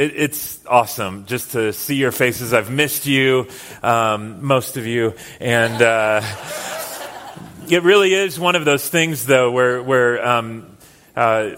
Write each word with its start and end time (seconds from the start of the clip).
it, 0.00 0.12
it's 0.16 0.60
awesome 0.66 1.26
just 1.26 1.52
to 1.52 1.72
see 1.72 1.96
your 1.96 2.12
faces. 2.12 2.54
I've 2.54 2.70
missed 2.70 3.06
you, 3.06 3.48
um, 3.82 4.42
most 4.44 4.78
of 4.78 4.86
you, 4.86 5.14
and 5.40 5.82
uh, 5.82 6.22
it 7.70 7.82
really 7.82 8.14
is 8.14 8.40
one 8.40 8.56
of 8.56 8.64
those 8.64 8.88
things, 8.88 9.26
though, 9.26 9.50
where 9.50 9.82
where 9.82 10.26
um, 10.26 10.76
uh, 11.14 11.50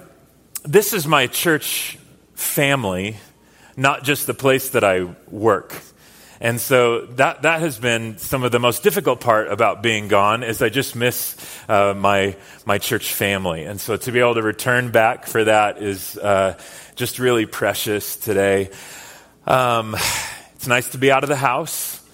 this 0.65 0.93
is 0.93 1.07
my 1.07 1.29
church 1.29 1.99
family, 2.35 3.17
not 3.77 4.03
just 4.03 4.27
the 4.27 4.35
place 4.35 4.71
that 4.71 4.83
I 4.83 5.15
work. 5.29 5.81
And 6.43 6.61
so 6.61 7.07
that, 7.07 7.43
that 7.43 7.61
has 7.61 7.79
been 7.79 8.19
some 8.19 8.43
of 8.43 8.51
the 8.51 8.59
most 8.59 8.83
difficult 8.83 9.21
part 9.21 9.47
about 9.47 9.81
being 9.81 10.09
gone 10.09 10.43
is 10.43 10.61
I 10.61 10.71
just 10.71 10.97
miss 10.97 11.37
uh, 11.69 11.95
my, 11.97 12.35
my 12.67 12.79
church 12.79 13.15
family. 13.15 13.63
And 13.63 13.81
so 13.81 13.97
to 13.97 14.11
be 14.11 14.19
able 14.19 14.35
to 14.35 14.43
return 14.43 14.91
back 14.91 15.27
for 15.29 15.45
that 15.45 15.81
is 15.81 16.19
uh, 16.19 16.59
just 16.97 17.21
really 17.21 17.47
precious 17.47 18.17
today. 18.17 18.71
Um, 19.47 19.95
it's 20.57 20.67
nice 20.67 20.91
to 20.91 20.99
be 20.99 21.13
out 21.13 21.23
of 21.23 21.29
the 21.29 21.37
house. 21.37 22.05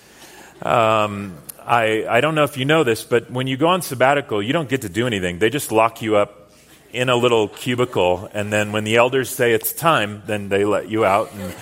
Um, 0.60 1.38
I, 1.64 2.05
I 2.06 2.20
don't 2.20 2.34
know 2.34 2.45
if 2.45 2.58
you 2.58 2.66
know 2.66 2.84
this, 2.84 3.05
but 3.05 3.30
when 3.30 3.47
you 3.47 3.56
go 3.56 3.69
on 3.69 3.80
sabbatical, 3.80 4.42
you 4.42 4.52
don't 4.52 4.69
get 4.69 4.83
to 4.83 4.91
do 4.91 5.06
anything. 5.06 5.38
They 5.38 5.48
just 5.48 5.72
lock 5.72 6.02
you 6.02 6.16
up 6.16 6.52
in 6.92 7.08
a 7.08 7.16
little 7.16 7.48
cubicle, 7.48 8.28
and 8.34 8.52
then 8.52 8.72
when 8.72 8.84
the 8.84 8.97
elders 8.97 9.28
say 9.30 9.52
it's 9.52 9.72
time, 9.72 10.22
then 10.27 10.48
they 10.48 10.64
let 10.64 10.88
you 10.91 11.05
out 11.05 11.33
and 11.34 11.55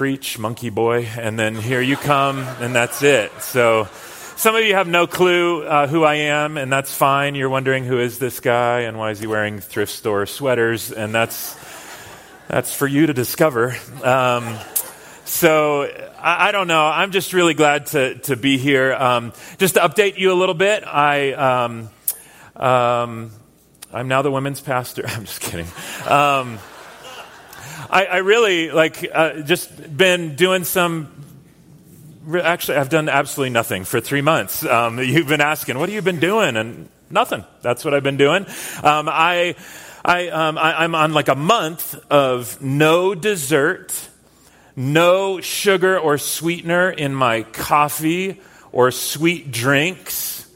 preach, 0.00 0.38
monkey 0.38 0.70
boy, 0.70 1.06
and 1.18 1.38
then 1.38 1.54
here 1.54 1.82
you 1.82 1.94
come, 1.94 2.38
and 2.38 2.74
that's 2.74 3.02
it. 3.02 3.30
So 3.42 3.86
some 4.34 4.56
of 4.56 4.64
you 4.64 4.72
have 4.72 4.88
no 4.88 5.06
clue 5.06 5.62
uh, 5.62 5.88
who 5.88 6.04
I 6.04 6.14
am, 6.14 6.56
and 6.56 6.72
that's 6.72 6.94
fine. 6.94 7.34
You're 7.34 7.50
wondering 7.50 7.84
who 7.84 7.98
is 7.98 8.18
this 8.18 8.40
guy 8.40 8.80
and 8.84 8.96
why 8.96 9.10
is 9.10 9.20
he 9.20 9.26
wearing 9.26 9.58
thrift 9.60 9.92
store 9.92 10.24
sweaters, 10.24 10.90
and 10.90 11.14
that's 11.14 11.54
that's 12.48 12.74
for 12.74 12.86
you 12.86 13.08
to 13.08 13.12
discover. 13.12 13.76
Um, 14.02 14.56
so 15.26 15.82
I, 16.18 16.48
I, 16.48 16.52
don't 16.52 16.66
know. 16.66 16.86
I'm 16.86 17.10
just 17.10 17.34
really 17.34 17.52
glad 17.52 17.84
to 17.88 18.14
to 18.20 18.36
be 18.36 18.56
here. 18.56 18.94
Um, 18.94 19.34
just 19.58 19.74
to 19.74 19.80
update 19.80 20.16
you 20.16 20.32
a 20.32 20.38
little 20.40 20.54
bit, 20.54 20.82
I. 20.82 21.32
Um, 21.32 21.90
um 22.56 23.32
I'm 23.92 24.08
now 24.08 24.22
the 24.22 24.30
women's 24.30 24.62
pastor. 24.62 25.04
I'm 25.06 25.26
just 25.26 25.42
kidding. 25.42 25.66
I, 27.90 28.04
I 28.04 28.16
really 28.18 28.70
like 28.70 29.04
uh, 29.12 29.40
just 29.40 29.96
been 29.96 30.36
doing 30.36 30.62
some 30.62 31.12
actually 32.44 32.76
i've 32.76 32.90
done 32.90 33.08
absolutely 33.08 33.50
nothing 33.50 33.84
for 33.84 34.00
three 34.00 34.20
months. 34.20 34.64
Um, 34.64 34.98
you've 35.00 35.26
been 35.26 35.40
asking 35.40 35.78
what 35.78 35.88
have 35.88 35.94
you 35.94 36.02
been 36.02 36.20
doing? 36.20 36.56
And 36.56 36.88
nothing. 37.10 37.44
That's 37.62 37.84
what 37.84 37.92
i've 37.92 38.04
been 38.04 38.16
doing. 38.16 38.46
Um, 38.82 39.08
i, 39.08 39.56
I, 40.04 40.28
um, 40.28 40.56
I, 40.56 40.84
i'm 40.84 40.94
on 40.94 41.12
like 41.12 41.28
a 41.28 41.34
month 41.34 41.94
of 42.10 42.62
no 42.62 43.14
dessert 43.14 44.08
no 44.76 45.40
sugar 45.40 45.98
or 45.98 46.16
sweetener 46.16 46.90
in 46.90 47.12
my 47.14 47.42
coffee 47.42 48.40
or 48.72 48.92
sweet 48.92 49.50
drinks. 49.50 50.48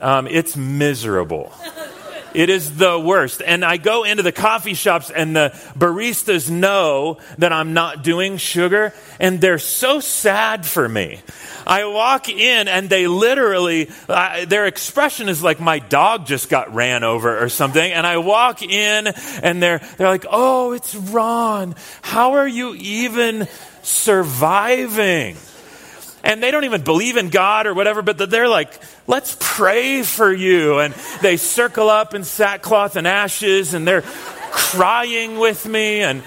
Um, 0.00 0.26
it's 0.26 0.56
miserable 0.56 1.54
it 2.36 2.50
is 2.50 2.76
the 2.76 2.98
worst. 2.98 3.40
And 3.44 3.64
I 3.64 3.78
go 3.78 4.04
into 4.04 4.22
the 4.22 4.30
coffee 4.30 4.74
shops 4.74 5.10
and 5.10 5.34
the 5.34 5.58
baristas 5.76 6.50
know 6.50 7.16
that 7.38 7.50
I'm 7.50 7.72
not 7.72 8.04
doing 8.04 8.36
sugar 8.36 8.92
and 9.18 9.40
they're 9.40 9.58
so 9.58 10.00
sad 10.00 10.66
for 10.66 10.86
me. 10.86 11.20
I 11.66 11.86
walk 11.86 12.28
in 12.28 12.68
and 12.68 12.90
they 12.90 13.06
literally, 13.06 13.88
their 14.06 14.66
expression 14.66 15.30
is 15.30 15.42
like 15.42 15.60
my 15.60 15.78
dog 15.78 16.26
just 16.26 16.50
got 16.50 16.74
ran 16.74 17.04
over 17.04 17.42
or 17.42 17.48
something. 17.48 17.90
And 17.90 18.06
I 18.06 18.18
walk 18.18 18.62
in 18.62 19.06
and 19.42 19.62
they're, 19.62 19.80
they're 19.96 20.08
like, 20.08 20.26
oh, 20.30 20.72
it's 20.72 20.94
Ron. 20.94 21.74
How 22.02 22.34
are 22.34 22.46
you 22.46 22.74
even 22.74 23.48
surviving? 23.82 25.38
And 26.26 26.42
they 26.42 26.50
don't 26.50 26.64
even 26.64 26.82
believe 26.82 27.16
in 27.16 27.30
God 27.30 27.68
or 27.68 27.72
whatever, 27.72 28.02
but 28.02 28.18
they're 28.18 28.48
like, 28.48 28.80
let's 29.06 29.36
pray 29.38 30.02
for 30.02 30.32
you. 30.32 30.80
And 30.80 30.92
they 31.22 31.36
circle 31.36 31.88
up 31.88 32.14
in 32.14 32.24
sackcloth 32.24 32.96
and 32.96 33.06
ashes 33.06 33.74
and 33.74 33.86
they're 33.86 34.02
crying 34.50 35.38
with 35.38 35.66
me. 35.66 36.00
And 36.02 36.24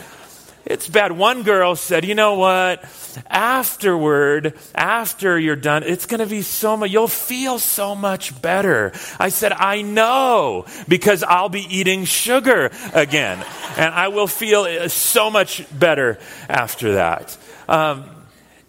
it's 0.65 0.87
bad. 0.87 1.11
One 1.11 1.43
girl 1.43 1.75
said, 1.75 2.05
you 2.05 2.15
know 2.15 2.35
what? 2.35 2.81
Afterward, 3.29 4.53
after 4.73 5.37
you're 5.37 5.57
done, 5.57 5.83
it's 5.83 6.05
going 6.05 6.21
to 6.21 6.27
be 6.27 6.43
so 6.43 6.77
much, 6.77 6.91
you'll 6.91 7.09
feel 7.09 7.59
so 7.59 7.93
much 7.93 8.41
better. 8.41 8.93
I 9.19 9.27
said, 9.27 9.51
I 9.51 9.81
know 9.81 10.65
because 10.87 11.23
I'll 11.23 11.49
be 11.49 11.65
eating 11.75 12.05
sugar 12.05 12.71
again 12.93 13.45
and 13.75 13.93
I 13.93 14.07
will 14.07 14.27
feel 14.27 14.87
so 14.87 15.29
much 15.29 15.65
better 15.77 16.19
after 16.47 16.93
that. 16.93 17.37
Um, 17.67 18.09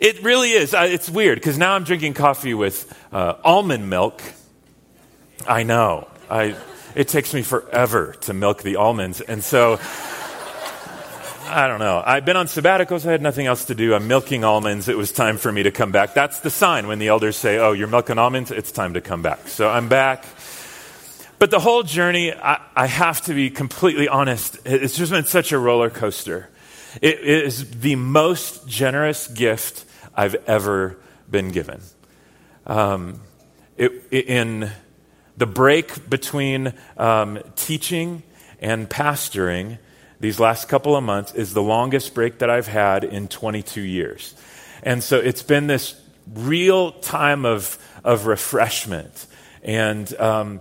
it 0.00 0.22
really 0.22 0.50
is. 0.50 0.72
It's 0.72 1.10
weird 1.10 1.36
because 1.36 1.58
now 1.58 1.74
I'm 1.74 1.84
drinking 1.84 2.14
coffee 2.14 2.54
with 2.54 2.90
uh, 3.12 3.34
almond 3.44 3.90
milk. 3.90 4.22
I 5.46 5.62
know. 5.62 6.08
I, 6.30 6.56
it 6.94 7.08
takes 7.08 7.34
me 7.34 7.42
forever 7.42 8.14
to 8.22 8.32
milk 8.32 8.62
the 8.62 8.76
almonds. 8.76 9.20
And 9.20 9.44
so, 9.44 9.78
I 11.46 11.66
don't 11.68 11.80
know. 11.80 12.02
I've 12.04 12.24
been 12.24 12.38
on 12.38 12.46
sabbaticals. 12.46 13.06
I 13.06 13.12
had 13.12 13.20
nothing 13.20 13.46
else 13.46 13.66
to 13.66 13.74
do. 13.74 13.94
I'm 13.94 14.08
milking 14.08 14.42
almonds. 14.42 14.88
It 14.88 14.96
was 14.96 15.12
time 15.12 15.36
for 15.36 15.52
me 15.52 15.64
to 15.64 15.70
come 15.70 15.92
back. 15.92 16.14
That's 16.14 16.40
the 16.40 16.50
sign 16.50 16.86
when 16.86 16.98
the 16.98 17.08
elders 17.08 17.36
say, 17.36 17.58
Oh, 17.58 17.72
you're 17.72 17.86
milking 17.86 18.16
almonds. 18.18 18.50
It's 18.50 18.72
time 18.72 18.94
to 18.94 19.02
come 19.02 19.20
back. 19.20 19.48
So 19.48 19.68
I'm 19.68 19.90
back. 19.90 20.24
But 21.38 21.50
the 21.50 21.60
whole 21.60 21.82
journey, 21.82 22.32
I, 22.32 22.62
I 22.74 22.86
have 22.86 23.20
to 23.22 23.34
be 23.34 23.50
completely 23.50 24.08
honest, 24.08 24.58
it's 24.64 24.96
just 24.96 25.12
been 25.12 25.24
such 25.24 25.52
a 25.52 25.58
roller 25.58 25.90
coaster. 25.90 26.48
It 27.02 27.20
is 27.20 27.70
the 27.80 27.96
most 27.96 28.66
generous 28.66 29.28
gift 29.28 29.84
I've 30.14 30.34
ever 30.46 30.98
been 31.30 31.50
given. 31.50 31.80
Um, 32.66 33.20
it, 33.76 33.92
in 34.10 34.70
the 35.36 35.46
break 35.46 36.08
between 36.10 36.74
um, 36.96 37.38
teaching 37.56 38.22
and 38.60 38.88
pastoring, 38.88 39.78
these 40.20 40.38
last 40.38 40.68
couple 40.68 40.96
of 40.96 41.02
months 41.02 41.34
is 41.34 41.54
the 41.54 41.62
longest 41.62 42.14
break 42.14 42.38
that 42.40 42.50
I've 42.50 42.66
had 42.66 43.04
in 43.04 43.26
22 43.28 43.80
years. 43.80 44.34
And 44.82 45.02
so 45.02 45.18
it's 45.18 45.42
been 45.42 45.66
this 45.66 45.98
real 46.34 46.92
time 46.92 47.46
of, 47.46 47.78
of 48.04 48.26
refreshment. 48.26 49.26
And 49.62 50.12
um, 50.20 50.60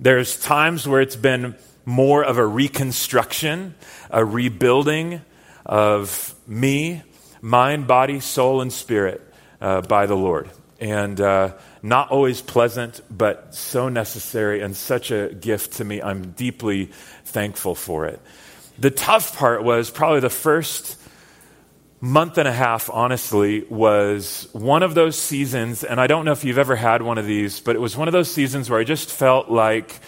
there's 0.00 0.38
times 0.40 0.86
where 0.88 1.00
it's 1.00 1.16
been 1.16 1.54
more 1.84 2.24
of 2.24 2.38
a 2.38 2.46
reconstruction, 2.46 3.74
a 4.10 4.24
rebuilding 4.24 5.20
of 5.64 6.34
me 6.46 7.02
mind, 7.46 7.86
body, 7.86 8.18
soul, 8.18 8.60
and 8.60 8.72
spirit 8.72 9.22
uh, 9.60 9.80
by 9.80 10.06
the 10.06 10.16
Lord. 10.16 10.50
And 10.80 11.18
uh, 11.20 11.54
not 11.80 12.10
always 12.10 12.42
pleasant, 12.42 13.00
but 13.08 13.54
so 13.54 13.88
necessary 13.88 14.60
and 14.60 14.76
such 14.76 15.12
a 15.12 15.32
gift 15.32 15.74
to 15.74 15.84
me. 15.84 16.02
I'm 16.02 16.32
deeply 16.32 16.86
thankful 17.24 17.76
for 17.76 18.06
it. 18.06 18.20
The 18.78 18.90
tough 18.90 19.38
part 19.38 19.62
was 19.62 19.90
probably 19.90 20.20
the 20.20 20.28
first 20.28 21.00
month 22.00 22.36
and 22.36 22.48
a 22.48 22.52
half, 22.52 22.90
honestly, 22.90 23.64
was 23.70 24.48
one 24.52 24.82
of 24.82 24.94
those 24.94 25.16
seasons, 25.16 25.84
and 25.84 26.00
I 26.00 26.08
don't 26.08 26.24
know 26.24 26.32
if 26.32 26.44
you've 26.44 26.58
ever 26.58 26.76
had 26.76 27.00
one 27.00 27.16
of 27.16 27.26
these, 27.26 27.60
but 27.60 27.76
it 27.76 27.78
was 27.78 27.96
one 27.96 28.08
of 28.08 28.12
those 28.12 28.30
seasons 28.30 28.68
where 28.68 28.80
I 28.80 28.84
just 28.84 29.08
felt 29.08 29.48
like 29.48 29.98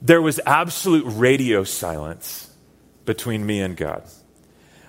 there 0.00 0.22
was 0.22 0.40
absolute 0.46 1.04
radio 1.04 1.64
silence 1.64 2.48
between 3.04 3.44
me 3.44 3.60
and 3.60 3.76
God. 3.76 4.04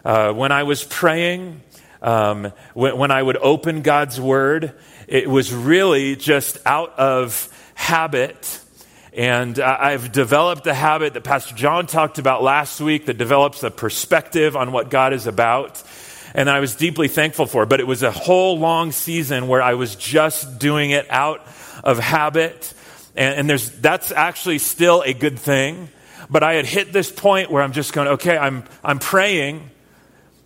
Uh, 0.03 0.31
when 0.31 0.51
I 0.51 0.63
was 0.63 0.83
praying, 0.83 1.61
um, 2.01 2.53
when, 2.73 2.97
when 2.97 3.11
I 3.11 3.21
would 3.21 3.37
open 3.37 3.81
God's 3.81 4.19
Word, 4.19 4.73
it 5.07 5.29
was 5.29 5.53
really 5.53 6.15
just 6.15 6.57
out 6.65 6.97
of 6.97 7.49
habit. 7.75 8.61
And 9.11 9.59
I've 9.59 10.11
developed 10.11 10.65
a 10.67 10.73
habit 10.73 11.15
that 11.15 11.23
Pastor 11.23 11.55
John 11.55 11.87
talked 11.87 12.17
about 12.17 12.43
last 12.43 12.79
week 12.79 13.07
that 13.07 13.17
develops 13.17 13.63
a 13.63 13.71
perspective 13.71 14.55
on 14.55 14.71
what 14.71 14.89
God 14.89 15.13
is 15.13 15.27
about. 15.27 15.83
And 16.33 16.49
I 16.49 16.59
was 16.59 16.75
deeply 16.75 17.07
thankful 17.07 17.45
for. 17.45 17.65
But 17.65 17.81
it 17.81 17.87
was 17.87 18.03
a 18.03 18.11
whole 18.11 18.57
long 18.57 18.93
season 18.93 19.47
where 19.47 19.61
I 19.61 19.73
was 19.73 19.95
just 19.95 20.59
doing 20.59 20.91
it 20.91 21.07
out 21.09 21.45
of 21.83 21.99
habit. 21.99 22.73
And, 23.17 23.39
and 23.39 23.49
there's, 23.49 23.69
that's 23.69 24.11
actually 24.13 24.59
still 24.59 25.01
a 25.05 25.13
good 25.13 25.39
thing. 25.39 25.89
But 26.29 26.43
I 26.43 26.53
had 26.53 26.65
hit 26.65 26.93
this 26.93 27.11
point 27.11 27.51
where 27.51 27.63
I'm 27.63 27.73
just 27.73 27.91
going, 27.91 28.07
okay, 28.09 28.37
I'm, 28.37 28.63
I'm 28.83 28.99
praying 28.99 29.71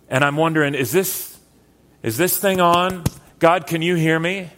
and 0.08 0.24
I'm 0.24 0.36
wondering, 0.36 0.74
is 0.74 0.92
this, 0.92 1.38
is 2.02 2.16
this 2.16 2.38
thing 2.38 2.60
on? 2.60 3.04
God, 3.38 3.66
can 3.66 3.82
you 3.82 3.94
hear 3.94 4.18
me? 4.18 4.50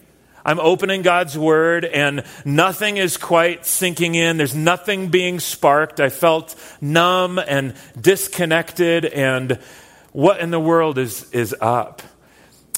I'm 0.45 0.61
opening 0.61 1.03
God's 1.03 1.37
word 1.37 1.85
and 1.85 2.23
nothing 2.45 2.99
is 2.99 3.17
quite 3.17 3.67
sinking 3.67 4.15
in. 4.15 4.37
There's 4.37 4.55
nothing 4.55 5.09
being 5.09 5.41
sparked. 5.41 5.99
I 5.99 6.09
felt 6.09 6.55
numb 6.81 7.39
and 7.39 7.75
disconnected 8.01 9.05
and 9.05 9.59
what 10.13 10.41
in 10.41 10.51
the 10.51 10.61
world 10.61 10.99
is, 10.99 11.31
is 11.33 11.55
up? 11.61 12.01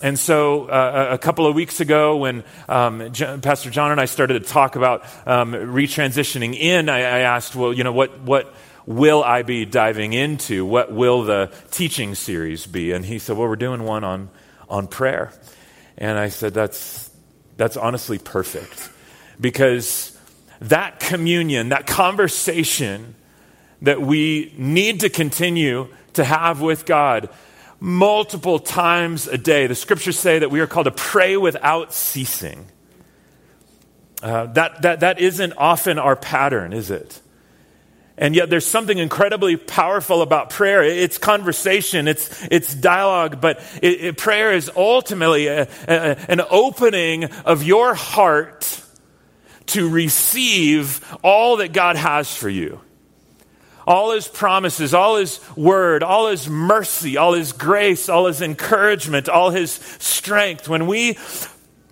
And 0.00 0.18
so, 0.18 0.66
uh, 0.66 1.08
a 1.10 1.18
couple 1.18 1.46
of 1.46 1.54
weeks 1.54 1.80
ago, 1.80 2.16
when 2.16 2.44
um, 2.68 3.12
J- 3.12 3.38
Pastor 3.42 3.68
John 3.68 3.90
and 3.90 4.00
I 4.00 4.04
started 4.04 4.44
to 4.44 4.48
talk 4.48 4.76
about 4.76 5.04
um, 5.26 5.52
retransitioning 5.52 6.56
in, 6.56 6.88
I, 6.88 6.98
I, 6.98 7.18
asked, 7.20 7.56
"Well, 7.56 7.72
you 7.72 7.82
know, 7.82 7.92
what, 7.92 8.20
what, 8.20 8.54
will 8.88 9.22
I 9.22 9.42
be 9.42 9.66
diving 9.66 10.14
into? 10.14 10.64
What 10.64 10.90
will 10.90 11.22
the 11.22 11.52
teaching 11.70 12.14
series 12.14 12.66
be? 12.66 12.92
And 12.92 13.04
he 13.04 13.18
said, 13.18 13.36
Well, 13.36 13.46
we're 13.46 13.56
doing 13.56 13.82
one 13.82 14.02
on, 14.02 14.30
on 14.68 14.88
prayer. 14.88 15.30
And 15.98 16.18
I 16.18 16.30
said, 16.30 16.54
That's, 16.54 17.10
that's 17.58 17.76
honestly 17.76 18.18
perfect. 18.18 18.88
Because 19.38 20.18
that 20.60 21.00
communion, 21.00 21.68
that 21.68 21.86
conversation 21.86 23.14
that 23.82 24.00
we 24.00 24.54
need 24.56 25.00
to 25.00 25.10
continue 25.10 25.88
to 26.14 26.24
have 26.24 26.62
with 26.62 26.86
God 26.86 27.28
multiple 27.78 28.58
times 28.58 29.28
a 29.28 29.36
day. 29.36 29.66
The 29.66 29.74
scriptures 29.74 30.18
say 30.18 30.38
that 30.38 30.50
we 30.50 30.60
are 30.60 30.66
called 30.66 30.86
to 30.86 30.90
pray 30.90 31.36
without 31.36 31.92
ceasing. 31.92 32.64
Uh, 34.22 34.46
that, 34.46 34.82
that, 34.82 35.00
that 35.00 35.20
isn't 35.20 35.52
often 35.58 35.98
our 35.98 36.16
pattern, 36.16 36.72
is 36.72 36.90
it? 36.90 37.20
And 38.18 38.34
yet 38.34 38.50
there's 38.50 38.66
something 38.66 38.98
incredibly 38.98 39.56
powerful 39.56 40.22
about 40.22 40.50
prayer. 40.50 40.82
It's 40.82 41.18
conversation, 41.18 42.08
it's, 42.08 42.46
it's 42.50 42.74
dialogue, 42.74 43.40
but 43.40 43.58
it, 43.80 44.04
it, 44.04 44.18
prayer 44.18 44.52
is 44.52 44.70
ultimately 44.74 45.46
a, 45.46 45.62
a, 45.86 46.16
an 46.28 46.42
opening 46.50 47.24
of 47.24 47.62
your 47.62 47.94
heart 47.94 48.82
to 49.66 49.88
receive 49.88 51.16
all 51.22 51.58
that 51.58 51.72
God 51.72 51.96
has 51.96 52.34
for 52.34 52.48
you 52.48 52.80
all 53.86 54.12
his 54.12 54.28
promises, 54.28 54.92
all 54.92 55.16
his 55.16 55.40
word, 55.56 56.02
all 56.02 56.28
his 56.28 56.46
mercy, 56.46 57.16
all 57.16 57.32
his 57.32 57.52
grace, 57.52 58.10
all 58.10 58.26
his 58.26 58.42
encouragement, 58.42 59.30
all 59.30 59.48
his 59.48 59.72
strength. 59.72 60.68
When 60.68 60.86
we 60.86 61.16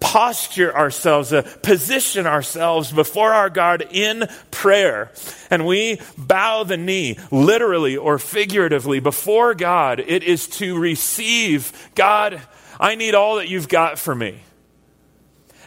posture 0.00 0.74
ourselves, 0.76 1.32
uh, 1.32 1.42
position 1.62 2.26
ourselves 2.26 2.92
before 2.92 3.32
our 3.32 3.50
God 3.50 3.86
in 3.90 4.28
prayer, 4.50 5.10
and 5.50 5.66
we 5.66 6.00
bow 6.16 6.64
the 6.64 6.76
knee, 6.76 7.18
literally 7.30 7.96
or 7.96 8.18
figuratively, 8.18 9.00
before 9.00 9.54
God, 9.54 10.00
it 10.00 10.22
is 10.22 10.46
to 10.48 10.78
receive 10.78 11.90
God, 11.94 12.40
I 12.78 12.94
need 12.94 13.14
all 13.14 13.36
that 13.36 13.48
you've 13.48 13.68
got 13.68 13.98
for 13.98 14.14
me. 14.14 14.40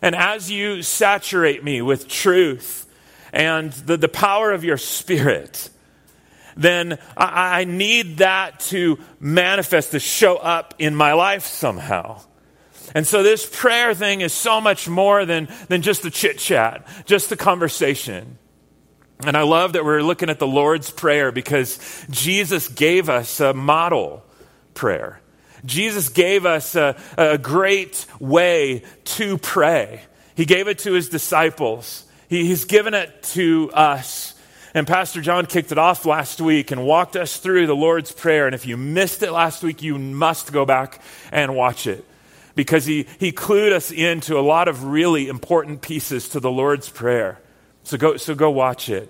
And 0.01 0.15
as 0.15 0.49
you 0.49 0.81
saturate 0.81 1.63
me 1.63 1.81
with 1.81 2.07
truth 2.07 2.87
and 3.33 3.71
the, 3.73 3.97
the 3.97 4.07
power 4.07 4.51
of 4.51 4.63
your 4.63 4.77
spirit, 4.77 5.69
then 6.55 6.99
I, 7.17 7.61
I 7.61 7.63
need 7.65 8.17
that 8.17 8.59
to 8.61 8.99
manifest, 9.19 9.91
to 9.91 9.99
show 9.99 10.37
up 10.37 10.75
in 10.79 10.95
my 10.95 11.13
life 11.13 11.45
somehow. 11.45 12.21
And 12.95 13.05
so 13.05 13.23
this 13.23 13.47
prayer 13.51 13.93
thing 13.93 14.21
is 14.21 14.33
so 14.33 14.59
much 14.59 14.87
more 14.89 15.25
than, 15.25 15.47
than 15.67 15.81
just 15.81 16.01
the 16.01 16.09
chit 16.09 16.37
chat, 16.37 16.87
just 17.05 17.29
the 17.29 17.37
conversation. 17.37 18.37
And 19.21 19.35
I 19.35 19.41
love 19.41 19.73
that 19.73 19.83
we're 19.83 20.01
looking 20.01 20.29
at 20.29 20.39
the 20.39 20.47
Lord's 20.47 20.89
Prayer 20.89 21.31
because 21.31 21.77
Jesus 22.09 22.67
gave 22.67 23.09
us 23.09 23.39
a 23.39 23.53
model 23.53 24.23
prayer. 24.73 25.19
Jesus 25.65 26.07
gave 26.07 26.45
us 26.45 26.75
a, 26.75 26.95
a 27.17 27.37
great 27.37 28.05
way 28.19 28.83
to 29.03 29.37
pray. 29.37 30.01
He 30.35 30.45
gave 30.45 30.69
it 30.69 30.79
to 30.79 30.93
his 30.93 31.09
disciples. 31.09 32.05
He, 32.29 32.45
he's 32.45 32.63
given 32.63 32.93
it 32.93 33.23
to 33.33 33.69
us. 33.73 34.35
And 34.73 34.87
Pastor 34.87 35.19
John 35.19 35.47
kicked 35.47 35.73
it 35.73 35.77
off 35.77 36.05
last 36.05 36.39
week 36.39 36.71
and 36.71 36.85
walked 36.85 37.17
us 37.17 37.37
through 37.37 37.67
the 37.67 37.75
Lord's 37.75 38.13
Prayer. 38.13 38.45
And 38.45 38.55
if 38.55 38.65
you 38.65 38.77
missed 38.77 39.21
it 39.21 39.33
last 39.33 39.63
week, 39.63 39.83
you 39.83 39.99
must 39.99 40.53
go 40.53 40.65
back 40.65 41.01
and 41.31 41.57
watch 41.57 41.87
it 41.87 42.05
because 42.59 42.83
he, 42.83 43.05
he 43.19 43.31
clued 43.31 43.71
us 43.71 43.89
into 43.89 44.37
a 44.37 44.41
lot 44.41 44.67
of 44.67 44.83
really 44.83 45.29
important 45.29 45.81
pieces 45.81 46.27
to 46.27 46.41
the 46.41 46.51
Lord's 46.51 46.89
Prayer. 46.89 47.39
So 47.83 47.95
go, 47.97 48.17
so 48.17 48.35
go 48.35 48.49
watch 48.49 48.89
it. 48.89 49.09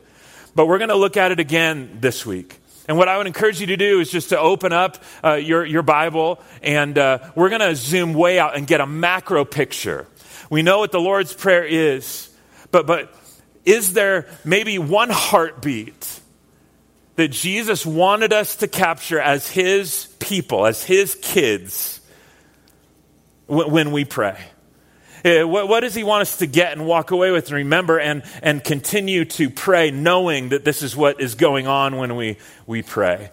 But 0.53 0.67
we're 0.67 0.77
going 0.77 0.91
to 0.91 0.95
look 0.95 1.17
at 1.17 1.31
it 1.31 1.39
again 1.39 1.97
this 1.99 2.27
week. 2.27 2.59
And 2.87 2.95
what 2.95 3.07
I 3.07 3.17
would 3.17 3.25
encourage 3.25 3.59
you 3.59 3.65
to 3.65 3.75
do 3.75 4.01
is 4.01 4.11
just 4.11 4.29
to 4.29 4.39
open 4.39 4.71
up 4.71 4.99
uh, 5.23 5.33
your, 5.33 5.65
your 5.65 5.81
Bible 5.81 6.39
and 6.61 6.95
uh, 6.95 7.31
we're 7.33 7.49
going 7.49 7.61
to 7.61 7.75
zoom 7.75 8.13
way 8.13 8.37
out 8.37 8.55
and 8.55 8.67
get 8.67 8.81
a 8.81 8.85
macro 8.85 9.45
picture. 9.45 10.05
We 10.51 10.61
know 10.61 10.77
what 10.77 10.91
the 10.91 11.01
Lord's 11.01 11.33
Prayer 11.33 11.65
is, 11.65 12.29
but, 12.69 12.85
but 12.85 13.11
is 13.65 13.93
there 13.93 14.27
maybe 14.45 14.77
one 14.77 15.09
heartbeat 15.09 16.19
that 17.15 17.29
Jesus 17.29 17.83
wanted 17.83 18.31
us 18.31 18.57
to 18.57 18.67
capture 18.67 19.19
as 19.19 19.49
his 19.49 20.05
people, 20.19 20.67
as 20.67 20.83
his 20.83 21.15
kids, 21.15 21.98
when 23.49 23.91
we 23.91 24.05
pray? 24.05 24.37
Uh, 25.25 25.45
what, 25.45 25.81
does 25.81 25.93
he 25.93 26.03
want 26.03 26.21
us 26.21 26.37
to 26.37 26.47
get 26.47 26.71
and 26.71 26.85
walk 26.85 27.11
away 27.11 27.31
with 27.31 27.47
and 27.47 27.55
remember 27.55 27.99
and, 27.99 28.23
and 28.41 28.63
continue 28.63 29.25
to 29.25 29.49
pray 29.49 29.91
knowing 29.91 30.49
that 30.49 30.63
this 30.63 30.81
is 30.81 30.95
what 30.95 31.19
is 31.19 31.35
going 31.35 31.67
on 31.67 31.97
when 31.97 32.15
we, 32.15 32.37
we 32.65 32.81
pray? 32.81 33.29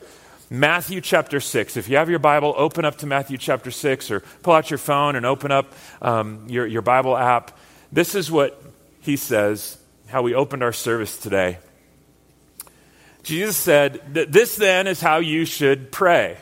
Matthew 0.50 1.00
chapter 1.00 1.38
6. 1.38 1.76
If 1.76 1.88
you 1.88 1.96
have 1.96 2.10
your 2.10 2.18
Bible, 2.18 2.54
open 2.56 2.84
up 2.84 2.98
to 2.98 3.06
Matthew 3.06 3.38
chapter 3.38 3.70
6 3.70 4.10
or 4.10 4.20
pull 4.42 4.54
out 4.54 4.70
your 4.70 4.78
phone 4.78 5.14
and 5.14 5.24
open 5.24 5.52
up 5.52 5.72
um, 6.02 6.46
your, 6.48 6.66
your 6.66 6.82
Bible 6.82 7.16
app. 7.16 7.56
This 7.92 8.14
is 8.14 8.30
what 8.30 8.60
he 9.00 9.16
says 9.16 9.78
how 10.08 10.22
we 10.22 10.34
opened 10.34 10.62
our 10.62 10.72
service 10.72 11.16
today. 11.19 11.58
Jesus 13.22 13.56
said, 13.56 14.02
This 14.12 14.54
then 14.56 14.86
is 14.86 15.00
how 15.00 15.19
you 15.19 15.44
should 15.44 15.90
pray 15.90 16.38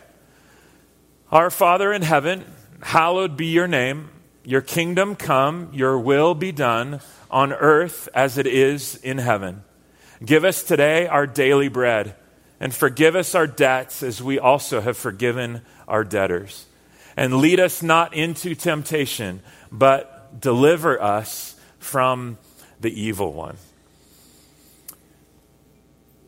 Our 1.32 1.50
Father 1.50 1.93
in 1.93 2.03
heaven, 2.03 2.44
hallowed 2.82 3.37
be 3.37 3.47
your 3.47 3.67
name. 3.67 4.11
Your 4.44 4.61
kingdom 4.61 5.17
come, 5.17 5.71
your 5.73 5.99
will 5.99 6.35
be 6.35 6.53
done 6.53 7.00
on 7.31 7.53
earth 7.53 8.09
as 8.15 8.37
it 8.37 8.47
is 8.47 8.97
in 8.97 9.19
heaven. 9.19 9.65
Give 10.25 10.44
us 10.44 10.62
today 10.62 11.06
our 11.06 11.26
daily 11.26 11.69
bread, 11.69 12.15
and 12.61 12.75
forgive 12.75 13.17
us 13.17 13.35
our 13.35 13.47
debts 13.47 14.03
as 14.03 14.23
we 14.23 14.38
also 14.38 14.81
have 14.81 14.97
forgiven 14.97 15.62
our 15.88 16.05
debtors. 16.05 16.67
And 17.17 17.38
lead 17.38 17.59
us 17.59 17.82
not 17.82 18.15
into 18.15 18.55
temptation, 18.55 19.41
but 19.73 20.41
deliver 20.41 21.00
us 21.00 21.59
from 21.79 22.38
the 22.81 23.00
evil 23.00 23.32
one. 23.32 23.56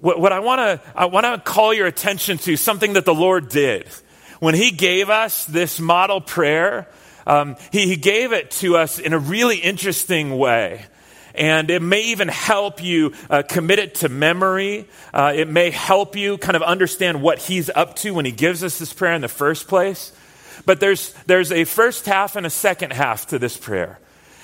What, 0.00 0.20
what 0.20 0.32
I 0.32 0.40
want 0.40 0.58
to 0.60 0.80
I 0.94 1.06
want 1.06 1.26
to 1.26 1.38
call 1.38 1.74
your 1.74 1.86
attention 1.86 2.38
to 2.38 2.56
something 2.56 2.94
that 2.94 3.04
the 3.04 3.14
Lord 3.14 3.48
did 3.48 3.88
when 4.40 4.54
He 4.54 4.70
gave 4.70 5.10
us 5.10 5.44
this 5.44 5.80
model 5.80 6.20
prayer. 6.20 6.88
Um, 7.26 7.56
he, 7.72 7.86
he 7.88 7.96
gave 7.96 8.32
it 8.32 8.52
to 8.52 8.76
us 8.76 9.00
in 9.00 9.12
a 9.12 9.18
really 9.18 9.58
interesting 9.58 10.38
way. 10.38 10.86
And 11.34 11.70
it 11.70 11.82
may 11.82 12.02
even 12.04 12.28
help 12.28 12.82
you 12.82 13.12
uh, 13.28 13.42
commit 13.42 13.78
it 13.78 13.96
to 13.96 14.08
memory. 14.08 14.88
Uh, 15.12 15.32
it 15.34 15.48
may 15.48 15.70
help 15.70 16.16
you 16.16 16.38
kind 16.38 16.56
of 16.56 16.62
understand 16.62 17.20
what 17.20 17.38
he's 17.38 17.68
up 17.68 17.96
to 17.96 18.14
when 18.14 18.24
he 18.24 18.32
gives 18.32 18.64
us 18.64 18.78
this 18.78 18.92
prayer 18.92 19.12
in 19.12 19.20
the 19.20 19.28
first 19.28 19.68
place. 19.68 20.12
But 20.64 20.80
there's, 20.80 21.12
there's 21.26 21.52
a 21.52 21.64
first 21.64 22.06
half 22.06 22.36
and 22.36 22.46
a 22.46 22.50
second 22.50 22.92
half 22.92 23.26
to 23.26 23.38
this 23.38 23.56
prayer. 23.56 23.98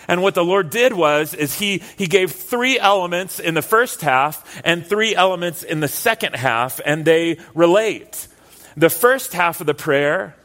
And 0.09 0.21
what 0.21 0.35
the 0.35 0.45
Lord 0.45 0.69
did 0.69 0.93
was, 0.93 1.33
is 1.33 1.59
he, 1.59 1.83
he 1.97 2.07
gave 2.07 2.33
three 2.33 2.79
elements 2.79 3.41
in 3.41 3.55
the 3.55 3.63
first 3.63 4.03
half 4.03 4.61
and 4.65 4.85
three 4.85 5.15
elements 5.15 5.63
in 5.63 5.81
the 5.81 5.89
second 5.89 6.35
half, 6.35 6.81
and 6.85 7.05
they 7.05 7.39
relate. 7.55 8.27
The 8.77 8.91
first 8.91 9.33
half 9.33 9.61
of 9.61 9.67
the 9.67 9.75
prayer 9.75 10.37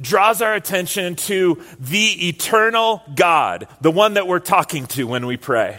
draws 0.00 0.42
our 0.42 0.54
attention 0.54 1.16
to 1.16 1.62
the 1.78 2.28
eternal 2.28 3.02
God, 3.14 3.66
the 3.80 3.90
one 3.90 4.14
that 4.14 4.26
we're 4.26 4.38
talking 4.38 4.86
to 4.88 5.06
when 5.06 5.26
we 5.26 5.36
pray. 5.36 5.78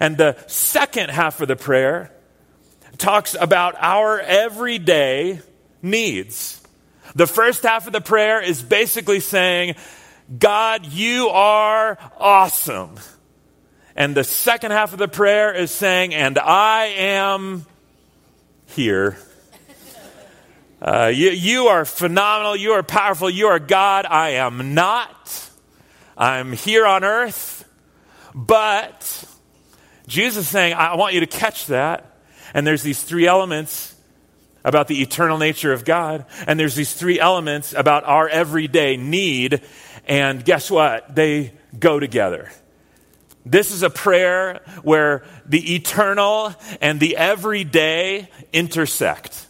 And 0.00 0.16
the 0.16 0.36
second 0.46 1.10
half 1.10 1.40
of 1.40 1.48
the 1.48 1.56
prayer 1.56 2.12
talks 2.98 3.34
about 3.38 3.74
our 3.78 4.20
everyday 4.20 5.40
needs. 5.82 6.60
The 7.14 7.26
first 7.26 7.62
half 7.62 7.86
of 7.86 7.92
the 7.92 8.00
prayer 8.00 8.40
is 8.40 8.62
basically 8.62 9.20
saying, 9.20 9.74
God, 10.38 10.86
you 10.86 11.28
are 11.28 11.98
awesome. 12.18 12.94
And 13.94 14.14
the 14.14 14.24
second 14.24 14.70
half 14.70 14.92
of 14.92 14.98
the 14.98 15.08
prayer 15.08 15.52
is 15.52 15.70
saying, 15.70 16.14
and 16.14 16.38
I 16.38 16.86
am 16.86 17.66
here. 18.66 19.18
Uh, 20.82 21.12
you, 21.14 21.30
you 21.30 21.66
are 21.68 21.84
phenomenal. 21.84 22.56
You 22.56 22.72
are 22.72 22.82
powerful. 22.82 23.30
You 23.30 23.46
are 23.46 23.60
God. 23.60 24.04
I 24.04 24.30
am 24.30 24.74
not. 24.74 25.48
I'm 26.18 26.52
here 26.52 26.84
on 26.84 27.04
earth. 27.04 27.64
But 28.34 29.24
Jesus 30.08 30.46
is 30.46 30.48
saying, 30.50 30.74
I 30.74 30.96
want 30.96 31.14
you 31.14 31.20
to 31.20 31.26
catch 31.28 31.66
that. 31.66 32.18
And 32.52 32.66
there's 32.66 32.82
these 32.82 33.00
three 33.00 33.28
elements 33.28 33.94
about 34.64 34.88
the 34.88 35.00
eternal 35.02 35.38
nature 35.38 35.72
of 35.72 35.84
God. 35.84 36.26
And 36.48 36.58
there's 36.58 36.74
these 36.74 36.92
three 36.92 37.20
elements 37.20 37.72
about 37.72 38.02
our 38.02 38.28
everyday 38.28 38.96
need. 38.96 39.62
And 40.08 40.44
guess 40.44 40.68
what? 40.68 41.14
They 41.14 41.52
go 41.78 42.00
together. 42.00 42.50
This 43.46 43.70
is 43.70 43.84
a 43.84 43.90
prayer 43.90 44.62
where 44.82 45.24
the 45.46 45.76
eternal 45.76 46.54
and 46.80 46.98
the 46.98 47.16
everyday 47.16 48.28
intersect. 48.52 49.46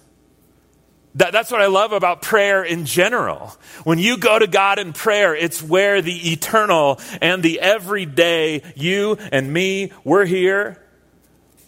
That, 1.17 1.33
that's 1.33 1.51
what 1.51 1.61
I 1.61 1.67
love 1.67 1.93
about 1.93 2.23
prayer 2.23 2.65
in 2.65 2.87
general. 2.87 3.55
When 3.85 3.99
you 3.99 4.17
go 4.17 4.39
to 4.39 4.47
God 4.47 4.79
in 4.79 4.95
prayer, 4.95 5.35
it's 5.35 5.63
where 5.63 6.01
the 6.01 6.33
eternal 6.33 7.01
and 7.21 7.43
the 7.43 7.61
everyday, 7.61 8.63
you 8.77 9.19
and 9.31 9.53
me, 9.53 9.93
we're 10.05 10.25
here 10.25 10.79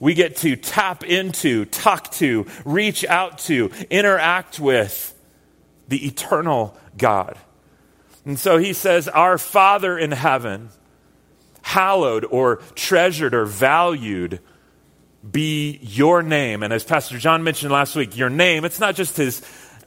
We 0.00 0.14
get 0.14 0.36
to 0.38 0.56
tap 0.56 1.04
into, 1.04 1.64
talk 1.64 2.10
to, 2.12 2.46
reach 2.64 3.04
out 3.04 3.38
to, 3.38 3.70
interact 3.90 4.60
with 4.60 5.14
the 5.88 6.06
eternal 6.06 6.76
God. 6.98 7.38
And 8.24 8.38
so 8.38 8.58
he 8.58 8.72
says, 8.72 9.08
Our 9.08 9.38
Father 9.38 9.98
in 9.98 10.12
heaven, 10.12 10.70
hallowed 11.62 12.26
or 12.30 12.56
treasured 12.74 13.34
or 13.34 13.46
valued 13.46 14.40
be 15.30 15.78
your 15.82 16.22
name. 16.22 16.62
And 16.62 16.72
as 16.72 16.84
Pastor 16.84 17.18
John 17.18 17.42
mentioned 17.42 17.72
last 17.72 17.96
week, 17.96 18.16
your 18.16 18.30
name, 18.30 18.64
it's 18.64 18.80
not 18.80 18.94
just 18.94 19.16
his 19.16 19.42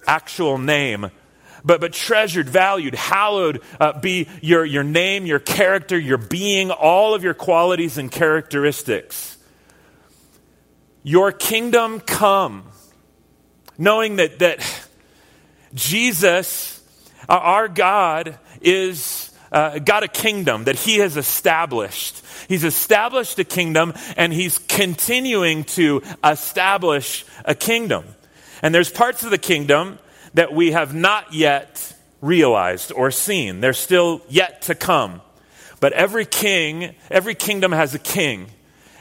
actual 0.07 0.57
name, 0.57 1.11
but, 1.63 1.81
but 1.81 1.93
treasured, 1.93 2.49
valued, 2.49 2.95
hallowed 2.95 3.61
uh, 3.79 3.99
be 3.99 4.27
your, 4.41 4.65
your 4.65 4.83
name, 4.83 5.25
your 5.25 5.39
character, 5.39 5.97
your 5.97 6.17
being, 6.17 6.71
all 6.71 7.13
of 7.13 7.23
your 7.23 7.33
qualities 7.33 7.97
and 7.97 8.11
characteristics. 8.11 9.37
Your 11.03 11.31
kingdom 11.31 11.99
come, 11.99 12.63
knowing 13.77 14.17
that, 14.17 14.39
that 14.39 14.87
Jesus, 15.73 16.81
our 17.29 17.67
God, 17.67 18.37
is 18.61 19.26
uh, 19.51 19.79
got 19.79 20.03
a 20.03 20.07
kingdom 20.07 20.65
that 20.65 20.75
he 20.75 20.97
has 20.97 21.17
established. 21.17 22.21
He's 22.47 22.63
established 22.63 23.39
a 23.39 23.43
kingdom 23.43 23.93
and 24.15 24.31
he's 24.33 24.57
continuing 24.57 25.63
to 25.65 26.01
establish 26.23 27.25
a 27.45 27.55
kingdom. 27.55 28.05
And 28.61 28.73
there's 28.73 28.89
parts 28.89 29.23
of 29.23 29.31
the 29.31 29.37
kingdom 29.37 29.99
that 30.33 30.53
we 30.53 30.71
have 30.71 30.93
not 30.93 31.33
yet 31.33 31.93
realized 32.21 32.91
or 32.91 33.11
seen. 33.11 33.61
They're 33.61 33.73
still 33.73 34.21
yet 34.29 34.63
to 34.63 34.75
come. 34.75 35.21
But 35.79 35.93
every 35.93 36.25
king, 36.25 36.95
every 37.11 37.35
kingdom 37.35 37.71
has 37.71 37.93
a 37.93 37.99
king. 37.99 38.47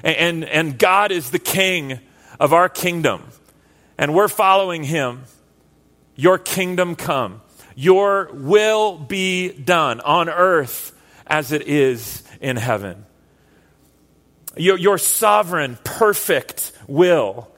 And, 0.03 0.17
and, 0.17 0.45
and 0.45 0.79
God 0.79 1.11
is 1.11 1.31
the 1.31 1.39
king 1.39 2.01
of 2.39 2.53
our 2.53 2.69
kingdom. 2.69 3.23
And 3.99 4.15
we're 4.15 4.29
following 4.29 4.85
him. 4.85 5.25
Your 6.17 6.39
kingdom 6.39 6.97
come. 6.97 7.41
Your 7.77 8.31
will 8.33 8.97
be 8.97 9.53
done 9.53 10.01
on 10.01 10.31
earth 10.31 10.99
as 11.27 11.53
it 11.53 11.69
is 11.69 12.23
in 12.41 12.57
heaven. 12.57 13.05
Your, 14.57 14.79
your 14.79 14.97
sovereign, 14.97 15.79
perfect 15.85 16.73
will 16.89 17.51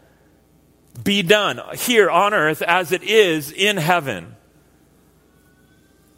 be 1.05 1.23
done 1.23 1.61
here 1.77 2.11
on 2.11 2.35
earth 2.35 2.63
as 2.63 2.91
it 2.91 3.05
is 3.05 3.53
in 3.53 3.77
heaven. 3.77 4.35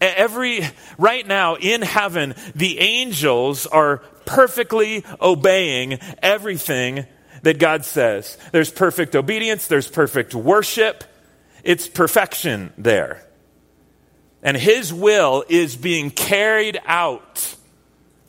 Every, 0.00 0.62
right 0.96 1.26
now 1.26 1.56
in 1.56 1.82
heaven, 1.82 2.34
the 2.54 2.78
angels 2.78 3.66
are 3.66 3.98
perfectly 4.24 5.04
obeying 5.20 5.98
everything 6.22 7.04
that 7.42 7.58
God 7.58 7.84
says. 7.84 8.38
There's 8.50 8.70
perfect 8.70 9.14
obedience, 9.14 9.66
there's 9.66 9.88
perfect 9.88 10.34
worship, 10.34 11.04
it's 11.62 11.86
perfection 11.86 12.72
there. 12.78 13.26
And 14.42 14.56
His 14.56 14.92
will 14.92 15.44
is 15.48 15.76
being 15.76 16.10
carried 16.10 16.80
out 16.86 17.54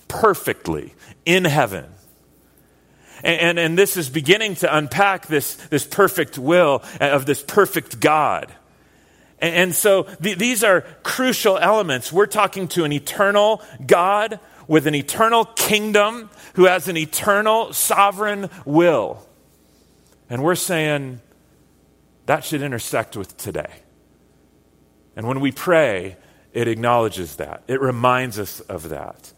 perfectly 0.08 0.94
in 1.26 1.46
heaven. 1.46 1.86
And, 3.24 3.40
and, 3.40 3.60
and, 3.60 3.78
this 3.78 3.98
is 3.98 4.10
beginning 4.10 4.56
to 4.56 4.76
unpack 4.76 5.28
this, 5.28 5.56
this 5.68 5.86
perfect 5.86 6.38
will 6.38 6.84
of 7.00 7.26
this 7.26 7.44
perfect 7.44 8.00
God. 8.00 8.52
And, 9.40 9.56
and 9.56 9.76
so 9.76 10.04
th- 10.04 10.38
these 10.38 10.64
are 10.64 10.82
crucial 11.04 11.58
elements. 11.58 12.12
We're 12.12 12.26
talking 12.26 12.68
to 12.70 12.84
an 12.84 12.92
eternal 12.92 13.62
God 13.86 14.40
with 14.68 14.88
an 14.88 14.96
eternal 14.96 15.46
kingdom 15.46 16.30
who 16.56 16.66
has 16.66 16.88
an 16.88 16.98
eternal 16.98 17.74
sovereign 17.74 18.50
will. 18.66 19.26
And 20.30 20.44
we're 20.44 20.56
saying 20.56 21.20
that 22.26 22.44
should 22.44 22.62
intersect 22.62 23.18
with 23.18 23.38
today. 23.38 23.82
And 25.22 25.28
when 25.28 25.40
we 25.40 25.52
pray, 25.52 26.18
it 26.52 26.68
acknowledges 26.68 27.36
that, 27.36 27.62
it 27.68 27.80
reminds 27.80 28.40
us 28.40 28.60
of 28.62 28.90
that. 28.90 29.32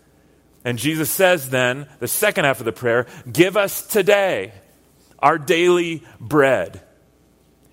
And 0.63 0.79
Jesus 0.79 1.09
says 1.09 1.49
then, 1.49 1.89
the 1.99 2.07
second 2.07 2.45
half 2.45 2.59
of 2.61 2.65
the 2.65 2.71
prayer, 2.71 3.05
give 3.29 3.57
us 3.57 3.85
today 3.85 4.53
our 5.19 5.37
daily 5.37 6.01
bread. 6.21 6.81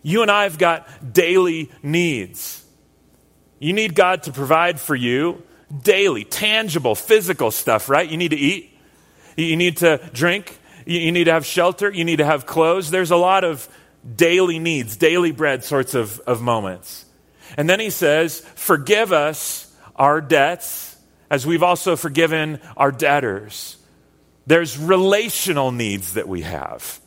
You 0.02 0.22
and 0.22 0.30
I 0.30 0.42
have 0.42 0.58
got 0.58 1.12
daily 1.12 1.70
needs. 1.84 2.64
You 3.60 3.74
need 3.74 3.94
God 3.94 4.24
to 4.24 4.32
provide 4.32 4.80
for 4.80 4.96
you 4.96 5.44
daily, 5.84 6.24
tangible, 6.24 6.96
physical 6.96 7.52
stuff, 7.52 7.88
right? 7.88 8.10
You 8.10 8.16
need 8.16 8.32
to 8.32 8.36
eat, 8.36 8.76
you 9.36 9.56
need 9.56 9.76
to 9.76 10.00
drink, 10.12 10.58
you 10.84 11.12
need 11.12 11.26
to 11.26 11.32
have 11.32 11.46
shelter, 11.46 11.88
you 11.88 12.04
need 12.04 12.16
to 12.16 12.26
have 12.26 12.44
clothes. 12.44 12.90
There's 12.90 13.12
a 13.12 13.16
lot 13.16 13.44
of 13.44 13.68
daily 14.16 14.58
needs, 14.58 14.96
daily 14.96 15.30
bread 15.30 15.62
sorts 15.62 15.94
of, 15.94 16.18
of 16.26 16.42
moments. 16.42 17.04
And 17.60 17.68
then 17.68 17.78
he 17.78 17.90
says, 17.90 18.40
Forgive 18.54 19.12
us 19.12 19.70
our 19.94 20.22
debts 20.22 20.96
as 21.28 21.46
we've 21.46 21.62
also 21.62 21.94
forgiven 21.94 22.58
our 22.74 22.90
debtors. 22.90 23.76
There's 24.46 24.78
relational 24.78 25.70
needs 25.70 26.14
that 26.14 26.26
we 26.26 26.40
have 26.40 26.98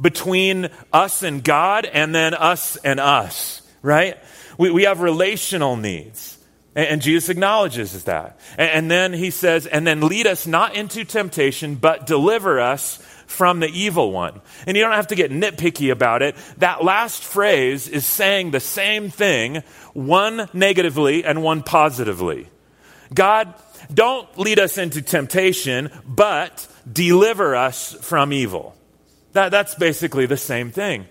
between 0.00 0.70
us 0.94 1.22
and 1.22 1.44
God 1.44 1.84
and 1.84 2.14
then 2.14 2.32
us 2.32 2.76
and 2.76 2.98
us, 2.98 3.60
right? 3.82 4.16
We, 4.56 4.70
we 4.70 4.84
have 4.84 5.02
relational 5.02 5.76
needs. 5.76 6.38
And, 6.74 7.02
Jesus 7.02 7.28
acknowledges 7.28 8.04
that. 8.04 8.40
And 8.56 8.90
then 8.90 9.12
he 9.12 9.30
says, 9.30 9.66
and 9.66 9.86
then 9.86 10.00
lead 10.00 10.26
us 10.26 10.46
not 10.46 10.74
into 10.74 11.04
temptation, 11.04 11.74
but 11.74 12.06
deliver 12.06 12.60
us 12.60 12.98
from 13.28 13.60
the 13.60 13.68
evil 13.68 14.10
one. 14.10 14.40
And 14.66 14.76
you 14.76 14.82
don't 14.82 14.94
have 14.94 15.08
to 15.08 15.14
get 15.14 15.30
nitpicky 15.30 15.92
about 15.92 16.22
it. 16.22 16.34
That 16.56 16.82
last 16.82 17.22
phrase 17.22 17.86
is 17.86 18.04
saying 18.04 18.50
the 18.50 18.58
same 18.58 19.10
thing, 19.10 19.62
one 19.92 20.48
negatively 20.52 21.24
and 21.24 21.42
one 21.42 21.62
positively. 21.62 22.48
God, 23.14 23.54
don't 23.92 24.36
lead 24.38 24.58
us 24.58 24.78
into 24.78 25.02
temptation, 25.02 25.90
but 26.06 26.66
deliver 26.90 27.54
us 27.54 27.92
from 28.00 28.32
evil. 28.32 28.74
That, 29.34 29.50
that's 29.50 29.74
basically 29.74 30.26
the 30.26 30.36
same 30.36 30.70
thing. 30.70 31.06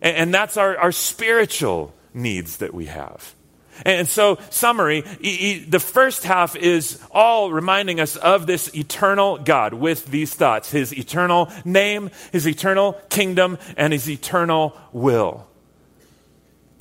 And, 0.00 0.16
and 0.16 0.34
that's 0.34 0.56
our, 0.56 0.76
our 0.76 0.92
spiritual 0.92 1.94
needs 2.14 2.56
that 2.58 2.72
we 2.72 2.86
have. 2.86 3.34
And 3.84 4.08
so, 4.08 4.38
summary, 4.50 5.00
the 5.00 5.80
first 5.80 6.24
half 6.24 6.56
is 6.56 7.02
all 7.10 7.52
reminding 7.52 8.00
us 8.00 8.16
of 8.16 8.46
this 8.46 8.74
eternal 8.74 9.38
God 9.38 9.74
with 9.74 10.06
these 10.06 10.34
thoughts 10.34 10.70
his 10.70 10.96
eternal 10.96 11.50
name, 11.64 12.10
his 12.32 12.46
eternal 12.46 12.94
kingdom, 13.08 13.58
and 13.76 13.92
his 13.92 14.08
eternal 14.08 14.76
will. 14.92 15.46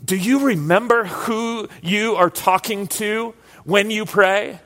Do 0.03 0.15
you 0.15 0.47
remember 0.47 1.05
who 1.05 1.69
you 1.81 2.15
are 2.15 2.29
talking 2.29 2.87
to 2.87 3.35
when 3.63 3.91
you 3.91 4.05
pray? 4.05 4.59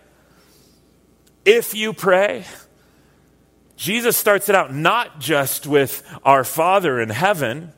if 1.45 1.75
you 1.75 1.93
pray. 1.93 2.43
Jesus 3.77 4.17
starts 4.17 4.49
it 4.49 4.55
out 4.55 4.73
not 4.73 5.19
just 5.19 5.67
with 5.67 6.03
our 6.23 6.43
Father 6.43 6.99
in 6.99 7.09
heaven, 7.09 7.71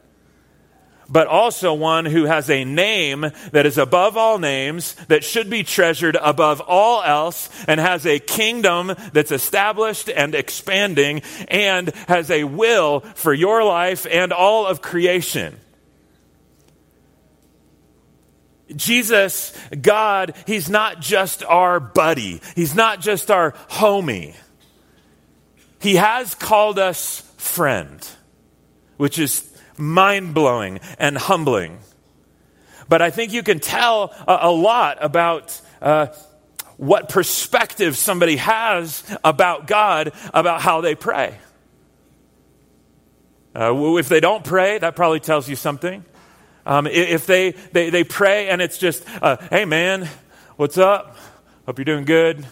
but 1.10 1.28
also 1.28 1.74
one 1.74 2.06
who 2.06 2.26
has 2.26 2.50
a 2.50 2.66
name 2.66 3.32
that 3.52 3.66
is 3.66 3.78
above 3.78 4.18
all 4.18 4.40
names, 4.40 4.96
that 5.08 5.24
should 5.24 5.50
be 5.50 5.64
treasured 5.64 6.18
above 6.22 6.62
all 6.62 7.04
else, 7.04 7.50
and 7.68 7.80
has 7.80 8.06
a 8.06 8.20
kingdom 8.20 8.94
that's 9.14 9.32
established 9.32 10.10
and 10.10 10.36
expanding, 10.36 11.22
and 11.48 11.90
has 12.08 12.30
a 12.30 12.44
will 12.44 13.02
for 13.16 13.34
your 13.34 13.64
life 13.64 14.06
and 14.10 14.34
all 14.34 14.66
of 14.66 14.82
creation. 14.82 15.56
Jesus, 18.76 19.58
God, 19.82 20.36
He's 20.46 20.70
not 20.70 21.00
just 21.00 21.44
our 21.44 21.80
buddy. 21.80 22.42
He's 22.56 22.76
not 22.76 23.00
just 23.00 23.32
our 23.32 23.54
homie. 23.70 24.36
He 25.80 25.96
has 25.96 26.36
called 26.36 26.80
us 26.80 27.22
friend, 27.38 28.06
which 28.98 29.20
is 29.20 29.57
mind 29.78 30.34
blowing 30.34 30.80
and 31.00 31.18
humbling. 31.18 31.80
But 32.90 33.02
I 33.02 33.10
think 33.10 33.34
you 33.34 33.44
can 33.44 33.60
tell 33.60 34.14
a, 34.28 34.40
a 34.44 34.52
lot 34.52 34.98
about 35.02 35.60
uh, 35.82 36.08
what 36.78 37.10
perspective 37.10 37.98
somebody 37.98 38.38
has 38.38 39.04
about 39.24 39.68
God, 39.68 40.14
about 40.34 40.62
how 40.62 40.82
they 40.82 40.96
pray. 40.96 41.38
Uh, 43.56 43.98
if 43.98 44.08
they 44.08 44.20
don't 44.20 44.44
pray, 44.44 44.78
that 44.78 44.96
probably 44.96 45.20
tells 45.20 45.50
you 45.50 45.56
something. 45.56 46.06
Um, 46.66 46.86
if 46.86 47.26
they, 47.26 47.52
they, 47.72 47.90
they 47.90 48.04
pray 48.04 48.50
and 48.50 48.62
it's 48.62 48.78
just, 48.78 49.04
uh, 49.22 49.38
hey 49.50 49.66
man, 49.66 50.08
what's 50.58 50.78
up? 50.78 51.18
Hope 51.66 51.80
you're 51.80 51.86
doing 51.86 52.06
good. 52.06 52.46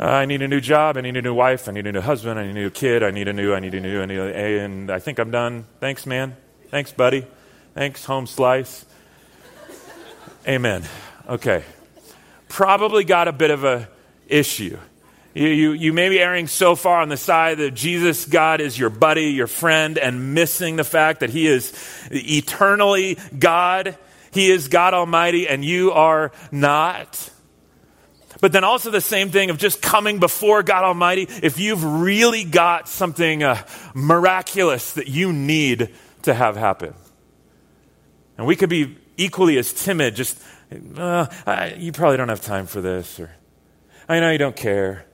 Uh, 0.00 0.06
I 0.06 0.24
need 0.24 0.40
a 0.40 0.48
new 0.48 0.62
job. 0.62 0.96
I 0.96 1.02
need 1.02 1.18
a 1.18 1.20
new 1.20 1.34
wife. 1.34 1.68
I 1.68 1.72
need 1.72 1.86
a 1.86 1.92
new 1.92 2.00
husband. 2.00 2.40
I 2.40 2.44
need 2.44 2.52
a 2.52 2.54
new 2.54 2.70
kid. 2.70 3.02
I 3.02 3.10
need 3.10 3.28
a 3.28 3.34
new, 3.34 3.52
I 3.52 3.60
need 3.60 3.74
a 3.74 3.80
new, 3.80 4.00
I 4.00 4.06
need 4.06 4.16
a, 4.16 4.60
and 4.60 4.90
I 4.90 4.98
think 4.98 5.18
I'm 5.18 5.30
done. 5.30 5.66
Thanks, 5.78 6.06
man. 6.06 6.38
Thanks, 6.70 6.90
buddy. 6.90 7.26
Thanks, 7.74 8.06
home 8.06 8.26
slice. 8.26 8.86
Amen. 10.48 10.84
Okay. 11.28 11.64
Probably 12.48 13.04
got 13.04 13.28
a 13.28 13.32
bit 13.32 13.50
of 13.50 13.64
a 13.64 13.90
issue. 14.26 14.78
You, 15.34 15.48
you, 15.48 15.72
you 15.72 15.92
may 15.92 16.08
be 16.08 16.18
erring 16.18 16.46
so 16.46 16.76
far 16.76 17.02
on 17.02 17.10
the 17.10 17.18
side 17.18 17.58
that 17.58 17.72
Jesus, 17.72 18.24
God, 18.24 18.62
is 18.62 18.78
your 18.78 18.88
buddy, 18.88 19.26
your 19.26 19.48
friend, 19.48 19.98
and 19.98 20.32
missing 20.32 20.76
the 20.76 20.84
fact 20.84 21.20
that 21.20 21.28
He 21.28 21.46
is 21.46 21.74
eternally 22.10 23.18
God. 23.38 23.98
He 24.30 24.50
is 24.50 24.68
God 24.68 24.94
Almighty, 24.94 25.46
and 25.46 25.62
you 25.62 25.92
are 25.92 26.32
not. 26.50 27.30
But 28.40 28.52
then 28.52 28.64
also 28.64 28.90
the 28.90 29.00
same 29.00 29.30
thing 29.30 29.50
of 29.50 29.58
just 29.58 29.82
coming 29.82 30.18
before 30.18 30.62
God 30.62 30.84
Almighty. 30.84 31.26
If 31.42 31.58
you've 31.58 31.84
really 31.84 32.44
got 32.44 32.88
something 32.88 33.42
uh, 33.42 33.62
miraculous 33.94 34.94
that 34.94 35.08
you 35.08 35.32
need 35.32 35.90
to 36.22 36.34
have 36.34 36.56
happen. 36.56 36.94
And 38.38 38.46
we 38.46 38.56
could 38.56 38.70
be 38.70 38.96
equally 39.18 39.58
as 39.58 39.72
timid, 39.72 40.16
just, 40.16 40.42
uh, 40.96 41.26
I, 41.46 41.74
you 41.74 41.92
probably 41.92 42.16
don't 42.16 42.30
have 42.30 42.40
time 42.40 42.66
for 42.66 42.80
this, 42.80 43.20
or 43.20 43.30
I 44.08 44.20
know 44.20 44.30
you 44.30 44.38
don't 44.38 44.56
care. 44.56 45.04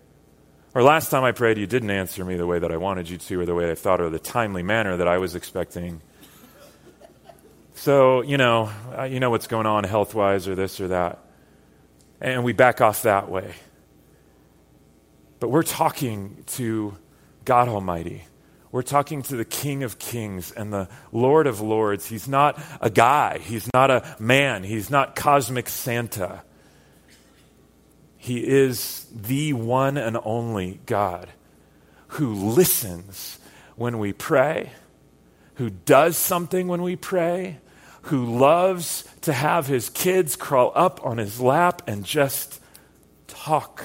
Or 0.75 0.83
last 0.83 1.11
time 1.11 1.25
I 1.25 1.33
prayed, 1.33 1.59
you 1.59 1.67
didn't 1.67 1.91
answer 1.91 2.25
me 2.25 2.37
the 2.37 2.47
way 2.47 2.61
that 2.61 2.71
I 2.71 2.77
wanted 2.77 3.09
you 3.09 3.19
to, 3.19 3.41
or 3.41 3.47
the 3.47 3.55
way 3.55 3.71
I 3.71 3.75
thought, 3.75 4.01
or 4.01 4.11
the 4.11 4.21
timely 4.21 4.63
manner 4.63 4.97
that 4.99 5.09
I 5.09 5.19
was 5.19 5.35
expecting. 5.35 6.03
So, 7.75 8.21
you 8.23 8.37
know, 8.37 8.71
uh, 8.97 9.05
you 9.05 9.19
know 9.19 9.31
what's 9.31 9.49
going 9.49 9.67
on 9.67 9.85
health 9.85 10.15
wise, 10.15 10.47
or 10.47 10.55
this 10.55 10.81
or 10.81 10.89
that. 10.89 11.19
And 12.21 12.45
we 12.45 12.53
back 12.53 12.81
off 12.81 13.03
that 13.03 13.29
way. 13.29 13.55
But 15.39 15.49
we're 15.51 15.63
talking 15.63 16.45
to 16.47 16.97
God 17.45 17.69
Almighty. 17.69 18.25
We're 18.73 18.83
talking 18.83 19.23
to 19.23 19.37
the 19.37 19.45
King 19.45 19.85
of 19.85 19.99
Kings 19.99 20.51
and 20.53 20.73
the 20.73 20.89
Lord 21.13 21.47
of 21.47 21.61
Lords. 21.61 22.07
He's 22.07 22.29
not 22.29 22.61
a 22.81 22.91
guy, 22.91 23.39
he's 23.39 23.69
not 23.73 23.91
a 23.91 24.17
man, 24.19 24.65
he's 24.65 24.91
not 24.91 25.15
cosmic 25.15 25.69
Santa. 25.69 26.43
He 28.17 28.47
is 28.47 29.07
the 29.15 29.53
one 29.53 29.97
and 29.97 30.19
only 30.25 30.81
God 30.85 31.29
who 32.09 32.35
listens 32.35 33.39
when 33.77 33.99
we 33.99 34.13
pray, 34.13 34.73
who 35.55 35.71
does 35.71 36.17
something 36.17 36.67
when 36.67 36.83
we 36.83 36.97
pray, 36.97 37.59
who 38.07 38.39
loves 38.39 39.05
to 39.23 39.33
have 39.33 39.67
his 39.67 39.91
kids 39.91 40.37
crawl 40.37 40.73
up 40.75 41.05
on 41.05 41.19
his 41.19 41.41
lap 41.41 41.83
and 41.87 42.05
just 42.05 42.61
talk. 43.27 43.85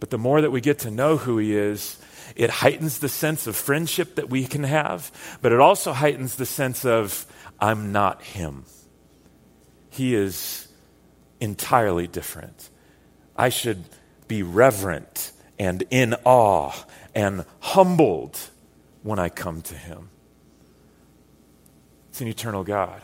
But 0.00 0.10
the 0.10 0.18
more 0.18 0.40
that 0.40 0.50
we 0.50 0.60
get 0.60 0.80
to 0.80 0.90
know 0.90 1.16
who 1.16 1.38
he 1.38 1.56
is, 1.56 2.00
it 2.34 2.50
heightens 2.50 2.98
the 2.98 3.08
sense 3.08 3.46
of 3.46 3.56
friendship 3.56 4.16
that 4.16 4.30
we 4.30 4.46
can 4.46 4.64
have, 4.64 5.10
but 5.42 5.52
it 5.52 5.60
also 5.60 5.92
heightens 5.92 6.36
the 6.36 6.46
sense 6.46 6.84
of, 6.84 7.26
I'm 7.60 7.92
not 7.92 8.22
him. 8.22 8.64
He 9.90 10.14
is 10.14 10.68
entirely 11.40 12.06
different. 12.06 12.70
I 13.36 13.48
should 13.48 13.84
be 14.28 14.42
reverent 14.42 15.32
and 15.58 15.84
in 15.90 16.14
awe 16.24 16.72
and 17.14 17.44
humbled 17.60 18.38
when 19.02 19.18
I 19.18 19.28
come 19.28 19.62
to 19.62 19.74
Him. 19.74 20.10
It's 22.12 22.20
an 22.20 22.28
eternal 22.28 22.62
God. 22.62 23.00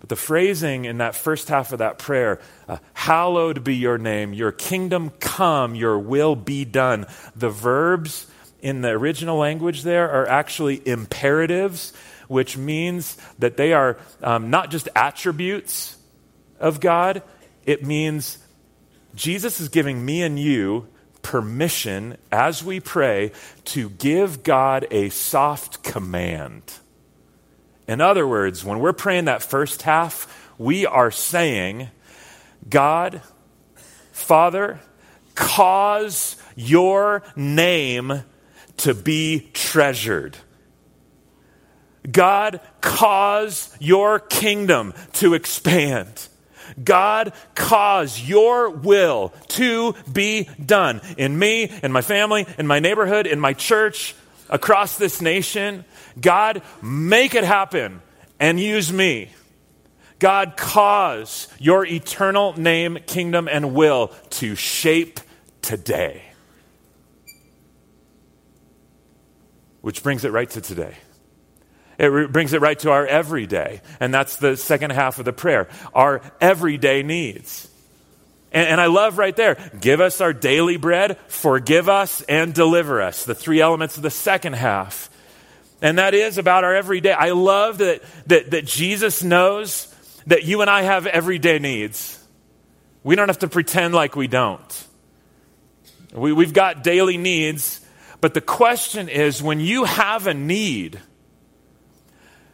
But 0.00 0.08
the 0.08 0.16
phrasing 0.16 0.84
in 0.84 0.98
that 0.98 1.14
first 1.14 1.46
half 1.46 1.70
of 1.70 1.78
that 1.78 1.96
prayer, 1.96 2.40
uh, 2.66 2.78
hallowed 2.92 3.62
be 3.62 3.76
your 3.76 3.98
name, 3.98 4.34
your 4.34 4.50
kingdom 4.50 5.10
come, 5.20 5.76
your 5.76 5.96
will 5.96 6.34
be 6.34 6.64
done. 6.64 7.06
The 7.36 7.50
verbs 7.50 8.26
in 8.60 8.80
the 8.80 8.88
original 8.88 9.38
language 9.38 9.84
there 9.84 10.10
are 10.10 10.28
actually 10.28 10.82
imperatives, 10.84 11.92
which 12.26 12.56
means 12.56 13.16
that 13.38 13.56
they 13.56 13.72
are 13.72 13.96
um, 14.24 14.50
not 14.50 14.72
just 14.72 14.88
attributes 14.96 15.96
of 16.58 16.80
God, 16.80 17.22
it 17.64 17.86
means 17.86 18.38
Jesus 19.14 19.60
is 19.60 19.68
giving 19.68 20.04
me 20.04 20.22
and 20.22 20.36
you 20.36 20.88
permission 21.22 22.16
as 22.32 22.64
we 22.64 22.80
pray 22.80 23.30
to 23.66 23.88
give 23.88 24.42
God 24.42 24.84
a 24.90 25.10
soft 25.10 25.84
command. 25.84 26.64
In 27.88 28.00
other 28.00 28.26
words, 28.26 28.64
when 28.64 28.78
we're 28.78 28.92
praying 28.92 29.26
that 29.26 29.42
first 29.42 29.82
half, 29.82 30.52
we 30.58 30.86
are 30.86 31.10
saying, 31.10 31.88
God, 32.68 33.22
Father, 34.12 34.80
cause 35.34 36.36
your 36.54 37.22
name 37.34 38.22
to 38.78 38.94
be 38.94 39.50
treasured. 39.52 40.36
God, 42.10 42.60
cause 42.80 43.74
your 43.80 44.18
kingdom 44.18 44.94
to 45.14 45.34
expand. 45.34 46.28
God, 46.82 47.32
cause 47.54 48.20
your 48.20 48.70
will 48.70 49.32
to 49.48 49.94
be 50.10 50.48
done 50.64 51.00
in 51.16 51.38
me, 51.38 51.70
in 51.82 51.92
my 51.92 52.00
family, 52.00 52.46
in 52.58 52.66
my 52.66 52.80
neighborhood, 52.80 53.26
in 53.26 53.38
my 53.38 53.52
church, 53.52 54.14
across 54.52 54.98
this 54.98 55.20
nation. 55.20 55.84
God, 56.20 56.62
make 56.80 57.34
it 57.34 57.42
happen 57.42 58.02
and 58.38 58.60
use 58.60 58.92
me. 58.92 59.30
God, 60.20 60.56
cause 60.56 61.48
your 61.58 61.84
eternal 61.84 62.56
name, 62.56 62.98
kingdom, 63.06 63.48
and 63.48 63.74
will 63.74 64.08
to 64.30 64.54
shape 64.54 65.18
today. 65.62 66.22
Which 69.80 70.04
brings 70.04 70.24
it 70.24 70.30
right 70.30 70.48
to 70.50 70.60
today. 70.60 70.94
It 71.98 72.06
re- 72.06 72.26
brings 72.28 72.52
it 72.52 72.60
right 72.60 72.78
to 72.80 72.92
our 72.92 73.04
everyday. 73.04 73.80
And 73.98 74.14
that's 74.14 74.36
the 74.36 74.56
second 74.56 74.90
half 74.90 75.18
of 75.18 75.24
the 75.24 75.32
prayer 75.32 75.68
our 75.92 76.20
everyday 76.40 77.02
needs. 77.02 77.71
And, 78.52 78.68
and, 78.68 78.80
I 78.80 78.86
love 78.86 79.18
right 79.18 79.34
there 79.34 79.56
give 79.80 80.00
us 80.00 80.20
our 80.20 80.32
daily 80.32 80.76
bread, 80.76 81.18
forgive 81.28 81.88
us, 81.88 82.20
and 82.22 82.52
deliver 82.52 83.00
us. 83.00 83.24
The 83.24 83.34
three 83.34 83.60
elements 83.60 83.96
of 83.96 84.02
the 84.02 84.10
second 84.10 84.54
half. 84.54 85.08
And 85.80 85.98
that 85.98 86.14
is 86.14 86.38
about 86.38 86.62
our 86.62 86.74
everyday. 86.74 87.12
I 87.12 87.30
love 87.30 87.78
that, 87.78 88.02
that, 88.26 88.50
that 88.52 88.66
Jesus 88.66 89.22
knows 89.22 89.92
that 90.26 90.44
you 90.44 90.60
and 90.60 90.70
I 90.70 90.82
have 90.82 91.06
everyday 91.06 91.58
needs. 91.58 92.18
We 93.02 93.16
don't 93.16 93.28
have 93.28 93.40
to 93.40 93.48
pretend 93.48 93.94
like 93.94 94.14
we 94.14 94.28
don't. 94.28 94.86
We, 96.14 96.32
we've 96.32 96.52
got 96.52 96.84
daily 96.84 97.16
needs, 97.16 97.80
but 98.20 98.34
the 98.34 98.40
question 98.40 99.08
is 99.08 99.42
when 99.42 99.60
you 99.60 99.84
have 99.84 100.26
a 100.26 100.34
need, 100.34 101.00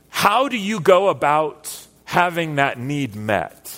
how 0.08 0.48
do 0.48 0.56
you 0.56 0.80
go 0.80 1.08
about 1.08 1.86
having 2.04 2.56
that 2.56 2.78
need 2.78 3.14
met? 3.14 3.77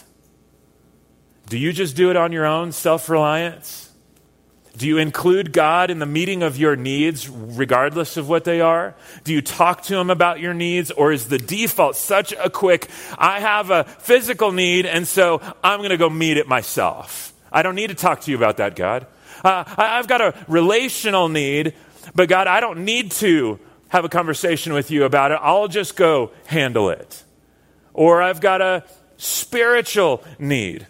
Do 1.51 1.59
you 1.59 1.73
just 1.73 1.97
do 1.97 2.11
it 2.11 2.17
on 2.17 2.31
your 2.31 2.47
own, 2.47 2.71
self 2.71 3.09
reliance? 3.09 3.91
Do 4.77 4.87
you 4.87 4.99
include 4.99 5.53
God 5.53 5.91
in 5.91 5.99
the 5.99 6.07
meeting 6.07 6.45
of 6.45 6.57
your 6.57 6.77
needs, 6.77 7.29
regardless 7.29 8.17
of 8.17 8.29
what 8.29 8.45
they 8.45 8.61
are? 8.61 8.95
Do 9.25 9.33
you 9.33 9.43
talk 9.43 9.83
to 9.83 9.97
Him 9.97 10.11
about 10.11 10.39
your 10.39 10.55
needs? 10.55 10.93
Or 10.93 11.11
is 11.11 11.27
the 11.27 11.39
default 11.39 11.97
such 11.97 12.33
a 12.33 12.49
quick, 12.51 12.89
I 13.19 13.41
have 13.41 13.71
a 13.71 13.83
physical 13.83 14.53
need, 14.53 14.87
and 14.87 15.09
so 15.09 15.43
I'm 15.63 15.81
going 15.81 15.91
to 15.91 15.97
go 15.97 16.09
meet 16.09 16.37
it 16.37 16.47
myself? 16.47 17.33
I 17.51 17.63
don't 17.63 17.75
need 17.75 17.89
to 17.89 17.97
talk 17.97 18.21
to 18.21 18.31
you 18.31 18.37
about 18.37 18.59
that, 18.59 18.77
God. 18.77 19.09
Uh, 19.43 19.65
I've 19.77 20.07
got 20.07 20.21
a 20.21 20.37
relational 20.47 21.29
need, 21.29 21.75
but 22.15 22.29
God, 22.29 22.47
I 22.47 22.61
don't 22.61 22.85
need 22.85 23.11
to 23.13 23.59
have 23.89 24.05
a 24.05 24.09
conversation 24.09 24.73
with 24.73 24.93
you 24.93 25.03
about 25.03 25.33
it. 25.33 25.41
I'll 25.43 25.67
just 25.67 25.97
go 25.97 26.31
handle 26.47 26.91
it. 26.91 27.25
Or 27.93 28.23
I've 28.23 28.41
got 28.41 28.63
a 28.63 28.85
spiritual 29.17 30.23
need. 30.39 30.87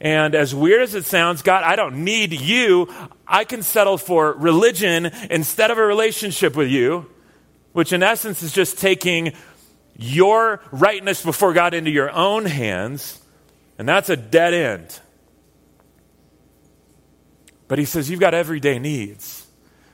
And 0.00 0.34
as 0.34 0.54
weird 0.54 0.82
as 0.82 0.94
it 0.94 1.06
sounds, 1.06 1.42
God, 1.42 1.64
I 1.64 1.76
don't 1.76 2.04
need 2.04 2.32
you. 2.32 2.92
I 3.26 3.44
can 3.44 3.62
settle 3.62 3.96
for 3.96 4.32
religion 4.32 5.06
instead 5.30 5.70
of 5.70 5.78
a 5.78 5.84
relationship 5.84 6.54
with 6.54 6.68
you, 6.68 7.06
which 7.72 7.92
in 7.92 8.02
essence 8.02 8.42
is 8.42 8.52
just 8.52 8.78
taking 8.78 9.32
your 9.96 10.60
rightness 10.70 11.24
before 11.24 11.52
God 11.54 11.72
into 11.72 11.90
your 11.90 12.10
own 12.10 12.44
hands. 12.44 13.20
And 13.78 13.88
that's 13.88 14.10
a 14.10 14.16
dead 14.16 14.52
end. 14.52 15.00
But 17.68 17.78
he 17.78 17.84
says, 17.84 18.10
You've 18.10 18.20
got 18.20 18.34
everyday 18.34 18.78
needs. 18.78 19.46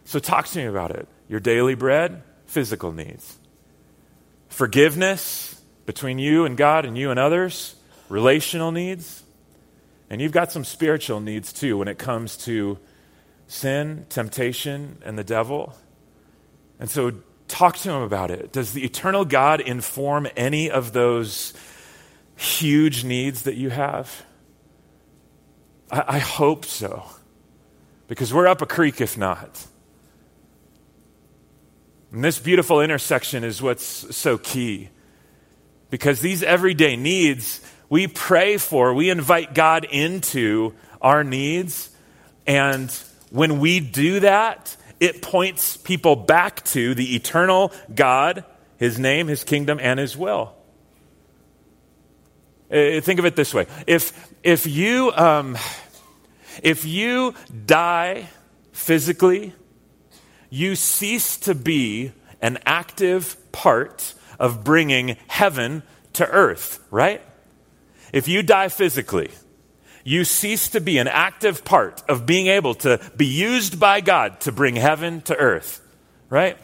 So 0.04 0.18
talk 0.18 0.46
to 0.48 0.58
me 0.58 0.66
about 0.66 0.90
it 0.90 1.08
your 1.28 1.40
daily 1.40 1.74
bread, 1.74 2.22
physical 2.46 2.92
needs. 2.92 3.38
Forgiveness 4.48 5.60
between 5.86 6.18
you 6.18 6.44
and 6.44 6.56
God 6.56 6.84
and 6.84 6.98
you 6.98 7.10
and 7.10 7.18
others, 7.18 7.74
relational 8.08 8.72
needs. 8.72 9.21
And 10.12 10.20
you've 10.20 10.30
got 10.30 10.52
some 10.52 10.62
spiritual 10.62 11.20
needs 11.20 11.54
too 11.54 11.78
when 11.78 11.88
it 11.88 11.96
comes 11.96 12.36
to 12.44 12.78
sin, 13.46 14.04
temptation, 14.10 15.00
and 15.06 15.18
the 15.18 15.24
devil. 15.24 15.74
And 16.78 16.90
so 16.90 17.12
talk 17.48 17.78
to 17.78 17.90
him 17.90 18.02
about 18.02 18.30
it. 18.30 18.52
Does 18.52 18.74
the 18.74 18.84
eternal 18.84 19.24
God 19.24 19.62
inform 19.62 20.28
any 20.36 20.70
of 20.70 20.92
those 20.92 21.54
huge 22.36 23.04
needs 23.04 23.44
that 23.44 23.54
you 23.54 23.70
have? 23.70 24.26
I, 25.90 26.04
I 26.06 26.18
hope 26.18 26.66
so. 26.66 27.04
Because 28.06 28.34
we're 28.34 28.48
up 28.48 28.60
a 28.60 28.66
creek 28.66 29.00
if 29.00 29.16
not. 29.16 29.66
And 32.12 32.22
this 32.22 32.38
beautiful 32.38 32.82
intersection 32.82 33.44
is 33.44 33.62
what's 33.62 34.14
so 34.14 34.36
key. 34.36 34.90
Because 35.88 36.20
these 36.20 36.42
everyday 36.42 36.96
needs, 36.96 37.62
we 37.92 38.06
pray 38.06 38.56
for, 38.56 38.94
we 38.94 39.10
invite 39.10 39.52
God 39.52 39.84
into 39.84 40.72
our 41.02 41.22
needs. 41.22 41.90
And 42.46 42.90
when 43.28 43.60
we 43.60 43.80
do 43.80 44.20
that, 44.20 44.74
it 44.98 45.20
points 45.20 45.76
people 45.76 46.16
back 46.16 46.64
to 46.64 46.94
the 46.94 47.14
eternal 47.14 47.70
God, 47.94 48.46
His 48.78 48.98
name, 48.98 49.26
His 49.26 49.44
kingdom, 49.44 49.78
and 49.78 50.00
His 50.00 50.16
will. 50.16 50.54
Uh, 52.70 53.02
think 53.02 53.18
of 53.18 53.26
it 53.26 53.36
this 53.36 53.52
way 53.52 53.66
if, 53.86 54.32
if, 54.42 54.66
you, 54.66 55.12
um, 55.14 55.58
if 56.62 56.86
you 56.86 57.34
die 57.66 58.26
physically, 58.72 59.52
you 60.48 60.76
cease 60.76 61.36
to 61.36 61.54
be 61.54 62.12
an 62.40 62.58
active 62.64 63.36
part 63.52 64.14
of 64.38 64.64
bringing 64.64 65.18
heaven 65.26 65.82
to 66.14 66.26
earth, 66.26 66.82
right? 66.90 67.20
If 68.12 68.28
you 68.28 68.42
die 68.42 68.68
physically, 68.68 69.30
you 70.04 70.24
cease 70.24 70.68
to 70.70 70.80
be 70.80 70.98
an 70.98 71.08
active 71.08 71.64
part 71.64 72.02
of 72.08 72.26
being 72.26 72.46
able 72.48 72.74
to 72.76 73.00
be 73.16 73.26
used 73.26 73.80
by 73.80 74.00
God 74.00 74.40
to 74.40 74.52
bring 74.52 74.76
heaven 74.76 75.20
to 75.22 75.36
earth, 75.36 75.80
right? 76.28 76.58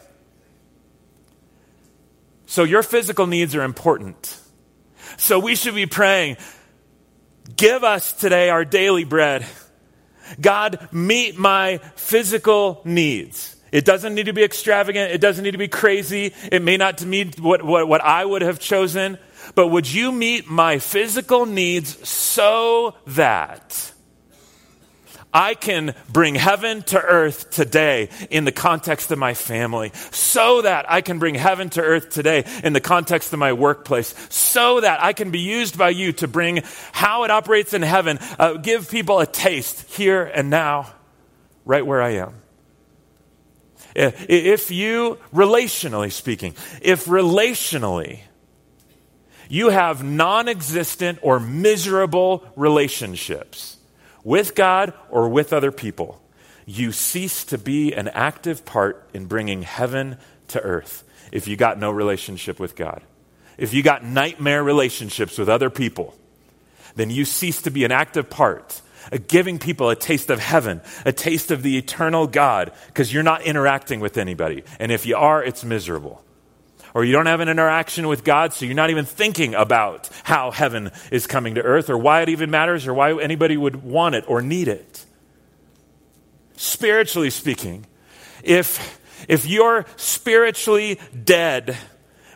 So 2.45 2.63
your 2.63 2.83
physical 2.83 3.27
needs 3.27 3.55
are 3.55 3.63
important. 3.63 4.39
So 5.17 5.39
we 5.39 5.55
should 5.55 5.75
be 5.75 5.85
praying, 5.85 6.37
give 7.55 7.83
us 7.83 8.13
today 8.13 8.49
our 8.49 8.65
daily 8.65 9.03
bread. 9.03 9.45
God, 10.39 10.89
meet 10.91 11.37
my 11.37 11.79
physical 11.95 12.81
needs. 12.85 13.55
It 13.71 13.85
doesn't 13.85 14.15
need 14.15 14.25
to 14.25 14.33
be 14.33 14.43
extravagant. 14.43 15.11
It 15.11 15.21
doesn't 15.21 15.43
need 15.43 15.51
to 15.51 15.57
be 15.57 15.67
crazy. 15.67 16.33
It 16.51 16.61
may 16.61 16.77
not 16.77 17.03
meet 17.05 17.39
what, 17.39 17.63
what, 17.63 17.87
what 17.87 18.01
I 18.01 18.25
would 18.25 18.41
have 18.41 18.59
chosen. 18.59 19.17
But 19.55 19.67
would 19.67 19.91
you 19.91 20.11
meet 20.11 20.47
my 20.47 20.79
physical 20.79 21.45
needs 21.45 22.07
so 22.07 22.95
that 23.07 23.93
I 25.31 25.53
can 25.53 25.93
bring 26.11 26.33
heaven 26.33 26.81
to 26.83 26.99
earth 26.99 27.51
today 27.51 28.09
in 28.31 28.45
the 28.45 28.51
context 28.51 29.11
of 29.11 29.19
my 29.19 29.35
family, 29.35 29.91
so 30.09 30.63
that 30.63 30.89
I 30.89 31.01
can 31.01 31.19
bring 31.19 31.35
heaven 31.35 31.69
to 31.71 31.81
earth 31.81 32.09
today 32.09 32.45
in 32.63 32.73
the 32.73 32.81
context 32.81 33.31
of 33.31 33.37
my 33.37 33.53
workplace, 33.53 34.15
so 34.29 34.81
that 34.81 35.03
I 35.03 35.13
can 35.13 35.29
be 35.29 35.39
used 35.39 35.77
by 35.77 35.89
you 35.89 36.13
to 36.13 36.27
bring 36.27 36.63
how 36.91 37.25
it 37.25 37.31
operates 37.31 37.73
in 37.75 37.83
heaven, 37.83 38.17
uh, 38.39 38.53
give 38.53 38.89
people 38.89 39.19
a 39.19 39.27
taste 39.27 39.87
here 39.93 40.23
and 40.23 40.49
now, 40.49 40.91
right 41.63 41.85
where 41.85 42.01
I 42.01 42.09
am. 42.11 42.33
If 43.95 44.71
you, 44.71 45.19
relationally 45.33 46.11
speaking, 46.11 46.55
if 46.81 47.05
relationally 47.05 48.21
you 49.49 49.69
have 49.69 50.03
non 50.03 50.47
existent 50.47 51.19
or 51.21 51.39
miserable 51.39 52.45
relationships 52.55 53.77
with 54.23 54.55
God 54.55 54.93
or 55.09 55.27
with 55.27 55.51
other 55.51 55.71
people, 55.71 56.21
you 56.65 56.91
cease 56.91 57.43
to 57.45 57.57
be 57.57 57.91
an 57.93 58.07
active 58.09 58.63
part 58.63 59.09
in 59.11 59.25
bringing 59.25 59.63
heaven 59.63 60.17
to 60.49 60.61
earth 60.61 61.03
if 61.31 61.47
you 61.47 61.57
got 61.57 61.79
no 61.79 61.89
relationship 61.89 62.59
with 62.59 62.75
God. 62.75 63.01
If 63.57 63.73
you 63.73 63.81
got 63.81 64.05
nightmare 64.05 64.63
relationships 64.63 65.37
with 65.37 65.49
other 65.49 65.71
people, 65.71 66.15
then 66.95 67.09
you 67.09 67.25
cease 67.25 67.63
to 67.63 67.71
be 67.71 67.83
an 67.83 67.91
active 67.91 68.29
part 68.29 68.81
of 69.11 69.27
giving 69.27 69.57
people 69.57 69.89
a 69.89 69.95
taste 69.95 70.29
of 70.29 70.39
heaven, 70.39 70.81
a 71.05 71.11
taste 71.11 71.49
of 71.49 71.63
the 71.63 71.77
eternal 71.77 72.27
God, 72.27 72.71
because 72.87 73.11
you're 73.11 73.23
not 73.23 73.41
interacting 73.41 73.99
with 73.99 74.17
anybody. 74.17 74.63
And 74.79 74.91
if 74.91 75.07
you 75.07 75.15
are, 75.17 75.43
it's 75.43 75.63
miserable 75.63 76.23
or 76.93 77.03
you 77.03 77.11
don't 77.11 77.25
have 77.25 77.39
an 77.39 77.49
interaction 77.49 78.07
with 78.07 78.23
God, 78.23 78.53
so 78.53 78.65
you're 78.65 78.75
not 78.75 78.89
even 78.89 79.05
thinking 79.05 79.55
about 79.55 80.09
how 80.23 80.51
heaven 80.51 80.91
is 81.11 81.27
coming 81.27 81.55
to 81.55 81.61
earth, 81.61 81.89
or 81.89 81.97
why 81.97 82.21
it 82.21 82.29
even 82.29 82.49
matters, 82.49 82.87
or 82.87 82.93
why 82.93 83.19
anybody 83.21 83.57
would 83.57 83.83
want 83.83 84.15
it 84.15 84.23
or 84.27 84.41
need 84.41 84.67
it. 84.67 85.05
Spiritually 86.55 87.29
speaking, 87.29 87.85
if, 88.43 88.99
if 89.27 89.45
you're 89.45 89.85
spiritually 89.95 90.99
dead 91.23 91.77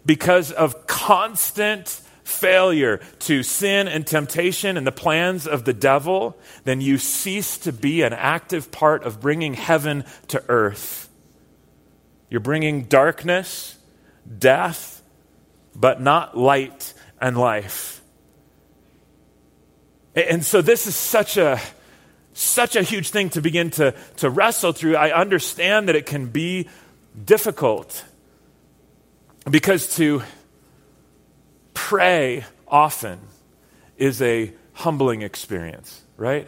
because 0.06 0.52
of 0.52 0.88
constant 0.88 2.02
failure 2.24 3.02
to 3.20 3.44
sin 3.44 3.88
and 3.88 4.08
temptation 4.08 4.78
and 4.78 4.88
the 4.88 4.92
plans 4.92 5.46
of 5.46 5.66
the 5.66 5.74
devil, 5.74 6.38
then 6.64 6.82
you 6.82 6.98
cease 6.98 7.58
to 7.58 7.74
be 7.74 8.02
an 8.02 8.14
active 8.14 8.72
part 8.72 9.04
of 9.04 9.20
bringing 9.20 9.54
heaven 9.54 10.04
to 10.28 10.44
earth. 10.48 11.10
You're 12.30 12.40
bringing 12.40 12.84
darkness 12.84 13.78
death, 14.38 15.02
but 15.76 16.02
not 16.02 16.38
light 16.38 16.94
and 17.20 17.38
life. 17.38 18.02
And 20.16 20.46
so 20.46 20.62
this 20.62 20.86
is 20.88 20.96
such 20.96 21.38
a 21.38 21.60
such 22.34 22.76
a 22.76 22.82
huge 22.82 23.10
thing 23.10 23.30
to 23.30 23.42
begin 23.42 23.70
to, 23.70 23.94
to 24.18 24.30
wrestle 24.30 24.72
through. 24.72 24.96
I 24.96 25.12
understand 25.12 25.88
that 25.88 25.96
it 25.96 26.06
can 26.06 26.28
be 26.28 26.68
difficult 27.24 28.04
because 29.50 29.96
to 29.98 30.24
pray 31.74 32.46
often 32.68 33.20
is 33.98 34.22
a 34.22 34.52
humbling 34.74 35.22
experience, 35.22 36.02
right? 36.18 36.48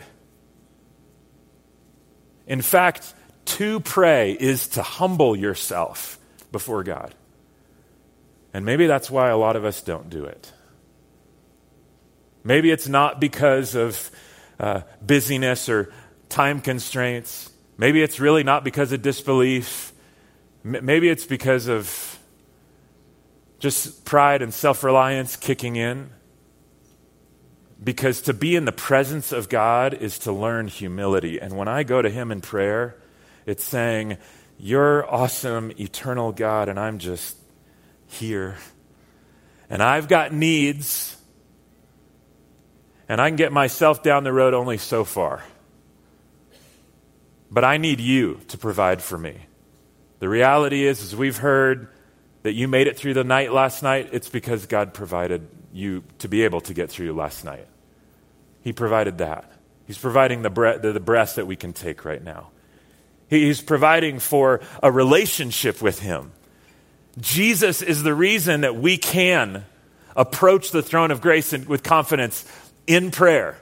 In 2.48 2.62
fact, 2.62 3.14
to 3.46 3.80
pray 3.80 4.32
is 4.32 4.70
to 4.70 4.82
humble 4.82 5.36
yourself 5.36 6.18
before 6.52 6.84
God. 6.84 7.14
And 8.56 8.64
maybe 8.64 8.88
that's 8.88 9.12
why 9.12 9.32
a 9.32 9.38
lot 9.38 9.58
of 9.58 9.66
us 9.66 9.82
don't 9.82 10.10
do 10.10 10.24
it. 10.24 10.54
Maybe 12.42 12.72
it's 12.72 12.88
not 12.88 13.20
because 13.20 13.76
of 13.76 14.10
uh, 14.58 14.84
busyness 15.06 15.68
or 15.68 15.92
time 16.30 16.62
constraints. 16.62 17.52
Maybe 17.78 18.02
it's 18.02 18.18
really 18.18 18.44
not 18.44 18.64
because 18.64 18.94
of 18.94 19.02
disbelief. 19.02 19.92
M- 20.64 20.86
maybe 20.86 21.10
it's 21.10 21.26
because 21.26 21.68
of 21.68 22.18
just 23.60 24.06
pride 24.06 24.42
and 24.42 24.54
self 24.54 24.86
reliance 24.86 25.36
kicking 25.36 25.76
in. 25.76 26.12
Because 27.84 28.22
to 28.22 28.34
be 28.34 28.56
in 28.56 28.64
the 28.64 28.72
presence 28.72 29.34
of 29.34 29.50
God 29.50 29.94
is 29.94 30.18
to 30.20 30.32
learn 30.32 30.70
humility. 30.70 31.42
And 31.42 31.58
when 31.58 31.68
I 31.68 31.84
go 31.84 32.02
to 32.02 32.10
Him 32.10 32.32
in 32.32 32.40
prayer, 32.40 32.96
it's 33.46 33.66
saying, 33.66 34.18
You're 34.58 35.06
awesome, 35.14 35.74
eternal 35.78 36.32
God, 36.32 36.70
and 36.70 36.80
I'm 36.80 37.00
just 37.00 37.36
here. 38.08 38.56
And 39.70 39.82
I've 39.82 40.08
got 40.08 40.32
needs, 40.32 41.18
and 43.10 43.20
I 43.20 43.30
can 43.30 43.36
get 43.36 43.52
myself 43.52 44.04
down 44.04 44.24
the 44.24 44.34
road 44.34 44.54
only 44.54 44.78
so 44.78 45.04
far. 45.04 45.44
But 47.50 47.64
I 47.64 47.78
need 47.78 48.00
you 48.00 48.42
to 48.50 48.58
provide 48.58 49.02
for 49.02 49.18
me. 49.18 49.46
The 50.20 50.30
reality 50.30 50.86
is, 50.86 51.02
as 51.02 51.16
we've 51.16 51.38
heard, 51.38 51.90
that 52.44 52.54
you 52.54 52.68
made 52.68 52.88
it 52.88 52.98
through 52.98 53.16
the 53.16 53.24
night 53.24 53.52
last 53.52 53.82
night, 53.82 54.10
it's 54.12 54.30
because 54.30 54.66
God 54.66 54.94
provided 54.94 55.48
you 55.74 56.04
to 56.20 56.28
be 56.28 56.44
able 56.44 56.62
to 56.62 56.74
get 56.74 56.90
through 56.90 57.14
last 57.14 57.44
night. 57.44 57.68
He 58.62 58.72
provided 58.72 59.18
that. 59.18 59.52
He's 59.86 59.98
providing 59.98 60.42
the, 60.42 60.50
bre- 60.50 60.78
the, 60.78 60.94
the 60.94 61.00
breath 61.00 61.36
that 61.36 61.48
we 61.48 61.56
can 61.56 61.74
take 61.74 62.06
right 62.06 62.24
now. 62.24 62.50
He's 63.28 63.62
providing 63.62 64.20
for 64.20 64.62
a 64.82 64.92
relationship 64.92 65.82
with 65.82 66.00
Him. 66.00 66.32
Jesus 67.20 67.82
is 67.82 68.04
the 68.04 68.14
reason 68.14 68.62
that 68.62 68.76
we 68.76 68.98
can 68.98 69.66
approach 70.16 70.72
the 70.72 70.84
throne 70.84 71.12
of 71.12 71.22
grace 71.22 71.52
with 71.52 71.84
confidence 71.84 72.46
in 72.88 73.12
prayer 73.12 73.58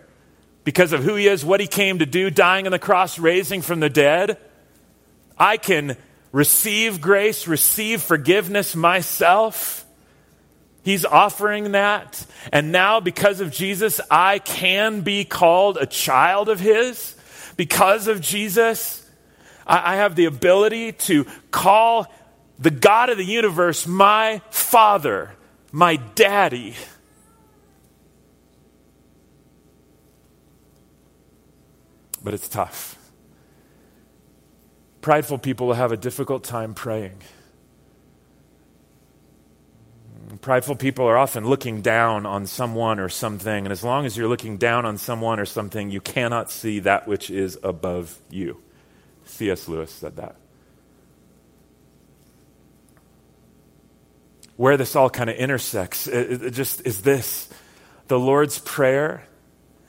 because 0.63 0.93
of 0.93 1.03
who 1.03 1.15
he 1.15 1.27
is, 1.27 1.43
what 1.43 1.59
he 1.59 1.67
came 1.67 1.99
to 1.99 2.05
do, 2.05 2.29
dying 2.29 2.65
on 2.65 2.71
the 2.71 2.79
cross, 2.79 3.19
raising 3.19 3.61
from 3.61 3.79
the 3.79 3.89
dead. 3.89 4.37
I 5.37 5.57
can 5.57 5.97
receive 6.31 7.01
grace, 7.01 7.47
receive 7.47 8.01
forgiveness 8.01 8.75
myself. 8.75 9.85
He's 10.83 11.05
offering 11.05 11.73
that. 11.73 12.25
And 12.51 12.71
now, 12.71 12.99
because 12.99 13.39
of 13.39 13.51
Jesus, 13.51 14.01
I 14.09 14.39
can 14.39 15.01
be 15.01 15.25
called 15.25 15.77
a 15.77 15.85
child 15.85 16.49
of 16.49 16.59
his. 16.59 17.15
Because 17.55 18.07
of 18.07 18.19
Jesus, 18.19 19.07
I 19.65 19.97
have 19.97 20.15
the 20.15 20.25
ability 20.25 20.93
to 20.93 21.25
call 21.51 22.11
the 22.59 22.71
God 22.71 23.09
of 23.09 23.17
the 23.17 23.25
universe, 23.25 23.87
my 23.87 24.41
father, 24.49 25.31
my 25.71 25.95
daddy. 25.95 26.75
But 32.23 32.33
it's 32.33 32.47
tough. 32.47 32.97
Prideful 35.01 35.39
people 35.39 35.67
will 35.67 35.73
have 35.73 35.91
a 35.91 35.97
difficult 35.97 36.45
time 36.45 36.73
praying. 36.73 37.17
Prideful 40.39 40.75
people 40.75 41.05
are 41.05 41.17
often 41.17 41.45
looking 41.45 41.81
down 41.81 42.25
on 42.25 42.45
someone 42.45 42.99
or 42.99 43.09
something, 43.09 43.65
and 43.65 43.71
as 43.71 43.83
long 43.83 44.05
as 44.05 44.17
you're 44.17 44.27
looking 44.27 44.57
down 44.57 44.85
on 44.85 44.97
someone 44.97 45.39
or 45.39 45.45
something, 45.45 45.89
you 45.89 46.01
cannot 46.01 46.49
see 46.49 46.79
that 46.79 47.07
which 47.07 47.29
is 47.29 47.57
above 47.63 48.17
you. 48.29 48.61
C.S. 49.25 49.67
Lewis 49.67 49.91
said 49.91 50.15
that. 50.15 50.37
Where 54.55 54.77
this 54.77 54.95
all 54.95 55.09
kind 55.09 55.29
of 55.29 55.35
intersects 55.35 56.07
it, 56.07 56.43
it 56.43 56.51
just 56.51 56.85
is 56.85 57.01
this 57.01 57.49
the 58.07 58.19
Lord's 58.19 58.59
Prayer 58.59 59.23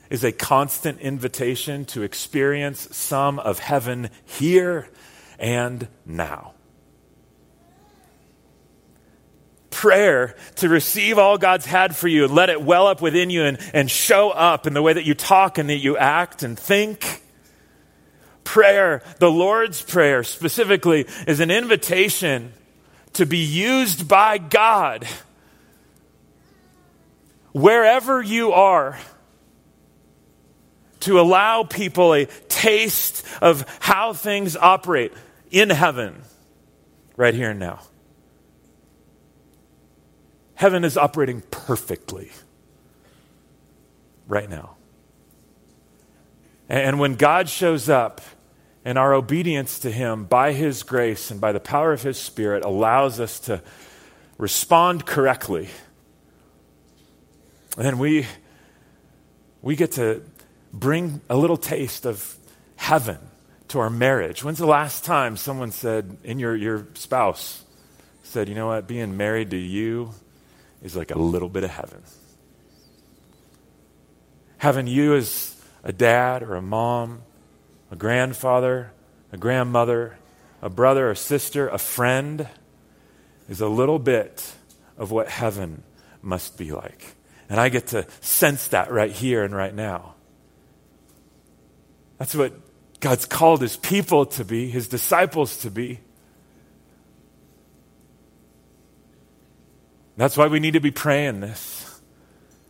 is 0.09 0.23
a 0.23 0.31
constant 0.31 0.99
invitation 0.99 1.85
to 1.85 2.03
experience 2.03 2.95
some 2.95 3.39
of 3.39 3.59
heaven 3.59 4.09
here 4.23 4.87
and 5.39 5.87
now. 6.05 6.53
Prayer 9.69 10.35
to 10.55 10.69
receive 10.69 11.17
all 11.17 11.37
God's 11.37 11.65
had 11.65 11.95
for 11.95 12.07
you 12.07 12.23
and 12.25 12.33
let 12.33 12.49
it 12.49 12.61
well 12.61 12.87
up 12.87 13.01
within 13.01 13.29
you 13.29 13.43
and, 13.43 13.57
and 13.73 13.91
show 13.91 14.29
up 14.29 14.67
in 14.67 14.73
the 14.73 14.81
way 14.81 14.93
that 14.93 15.05
you 15.05 15.13
talk 15.13 15.57
and 15.57 15.69
that 15.69 15.77
you 15.77 15.97
act 15.97 16.43
and 16.43 16.57
think. 16.57 17.21
Prayer, 18.45 19.01
the 19.19 19.29
Lord's 19.29 19.81
Prayer 19.81 20.23
specifically, 20.23 21.05
is 21.27 21.39
an 21.39 21.51
invitation 21.51 22.53
to 23.15 23.25
be 23.25 23.39
used 23.39 24.07
by 24.07 24.37
God 24.37 25.07
wherever 27.53 28.21
you 28.21 28.51
are 28.51 28.99
to 31.01 31.19
allow 31.19 31.63
people 31.63 32.13
a 32.13 32.25
taste 32.25 33.25
of 33.41 33.65
how 33.79 34.11
things 34.13 34.57
operate 34.57 35.13
in 35.51 35.69
heaven 35.69 36.21
right 37.15 37.33
here 37.33 37.51
and 37.51 37.59
now. 37.59 37.81
Heaven 40.55 40.83
is 40.83 40.97
operating 40.97 41.41
perfectly 41.51 42.31
right 44.27 44.49
now. 44.49 44.75
And 46.67 46.99
when 46.99 47.15
God 47.15 47.47
shows 47.47 47.87
up, 47.87 48.21
and 48.85 48.99
our 48.99 49.15
obedience 49.15 49.79
to 49.79 49.91
Him 49.91 50.25
by 50.25 50.53
His 50.53 50.83
grace 50.83 51.31
and 51.31 51.41
by 51.41 51.51
the 51.51 51.59
power 51.59 51.91
of 51.91 52.03
His 52.03 52.19
Spirit 52.19 52.63
allows 52.63 53.19
us 53.19 53.39
to 53.41 53.61
respond 54.37 55.05
correctly. 55.07 55.69
And 57.77 57.99
we, 57.99 58.27
we 59.63 59.75
get 59.75 59.93
to 59.93 60.21
bring 60.71 61.19
a 61.29 61.35
little 61.35 61.57
taste 61.57 62.05
of 62.05 62.37
heaven 62.75 63.17
to 63.69 63.79
our 63.79 63.89
marriage. 63.89 64.43
When's 64.43 64.59
the 64.59 64.67
last 64.67 65.03
time 65.03 65.35
someone 65.35 65.71
said, 65.71 66.17
in 66.23 66.37
your, 66.37 66.55
your 66.55 66.87
spouse, 66.93 67.63
said, 68.23 68.47
you 68.47 68.55
know 68.55 68.67
what, 68.67 68.87
being 68.87 69.17
married 69.17 69.49
to 69.49 69.57
you 69.57 70.11
is 70.83 70.95
like 70.95 71.09
a 71.09 71.17
little 71.17 71.49
bit 71.49 71.63
of 71.63 71.71
heaven? 71.71 72.03
Having 74.57 74.87
you 74.87 75.15
as 75.15 75.59
a 75.83 75.91
dad 75.91 76.43
or 76.43 76.55
a 76.55 76.61
mom 76.61 77.23
a 77.91 77.95
grandfather, 77.95 78.91
a 79.31 79.37
grandmother, 79.37 80.17
a 80.61 80.69
brother, 80.69 81.11
a 81.11 81.15
sister, 81.15 81.67
a 81.67 81.77
friend 81.77 82.47
is 83.49 83.61
a 83.61 83.67
little 83.67 83.99
bit 83.99 84.55
of 84.97 85.11
what 85.11 85.27
heaven 85.27 85.83
must 86.21 86.57
be 86.57 86.71
like. 86.71 87.15
And 87.49 87.59
I 87.59 87.69
get 87.69 87.87
to 87.87 88.07
sense 88.21 88.69
that 88.69 88.91
right 88.91 89.11
here 89.11 89.43
and 89.43 89.55
right 89.55 89.73
now. 89.73 90.15
That's 92.17 92.33
what 92.33 92.53
God's 92.99 93.25
called 93.25 93.61
his 93.61 93.77
people 93.77 94.25
to 94.25 94.45
be, 94.45 94.69
his 94.69 94.87
disciples 94.87 95.57
to 95.57 95.69
be. 95.69 95.99
That's 100.17 100.37
why 100.37 100.47
we 100.47 100.59
need 100.59 100.73
to 100.73 100.79
be 100.79 100.91
praying 100.91 101.41
this. 101.41 102.01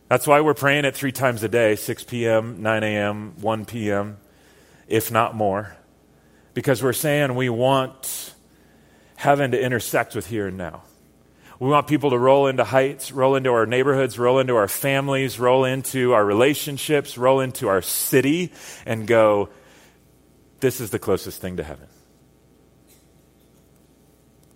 That's 0.08 0.26
why 0.26 0.40
we're 0.40 0.54
praying 0.54 0.84
it 0.84 0.94
three 0.94 1.12
times 1.12 1.42
a 1.42 1.48
day 1.48 1.76
6 1.76 2.04
p.m., 2.04 2.60
9 2.60 2.82
a.m., 2.82 3.34
1 3.40 3.64
p.m 3.64 4.18
if 4.88 5.10
not 5.10 5.34
more, 5.34 5.76
because 6.54 6.82
we're 6.82 6.92
saying 6.92 7.34
we 7.34 7.48
want 7.48 8.34
heaven 9.16 9.50
to 9.50 9.60
intersect 9.60 10.14
with 10.14 10.26
here 10.26 10.48
and 10.48 10.56
now. 10.56 10.82
We 11.58 11.70
want 11.70 11.86
people 11.86 12.10
to 12.10 12.18
roll 12.18 12.48
into 12.48 12.64
heights, 12.64 13.12
roll 13.12 13.34
into 13.34 13.50
our 13.50 13.64
neighborhoods, 13.64 14.18
roll 14.18 14.38
into 14.38 14.56
our 14.56 14.68
families, 14.68 15.38
roll 15.38 15.64
into 15.64 16.12
our 16.12 16.24
relationships, 16.24 17.16
roll 17.16 17.40
into 17.40 17.68
our 17.68 17.80
city, 17.80 18.52
and 18.84 19.06
go, 19.06 19.48
this 20.60 20.80
is 20.80 20.90
the 20.90 20.98
closest 20.98 21.40
thing 21.40 21.56
to 21.56 21.64
heaven. 21.64 21.86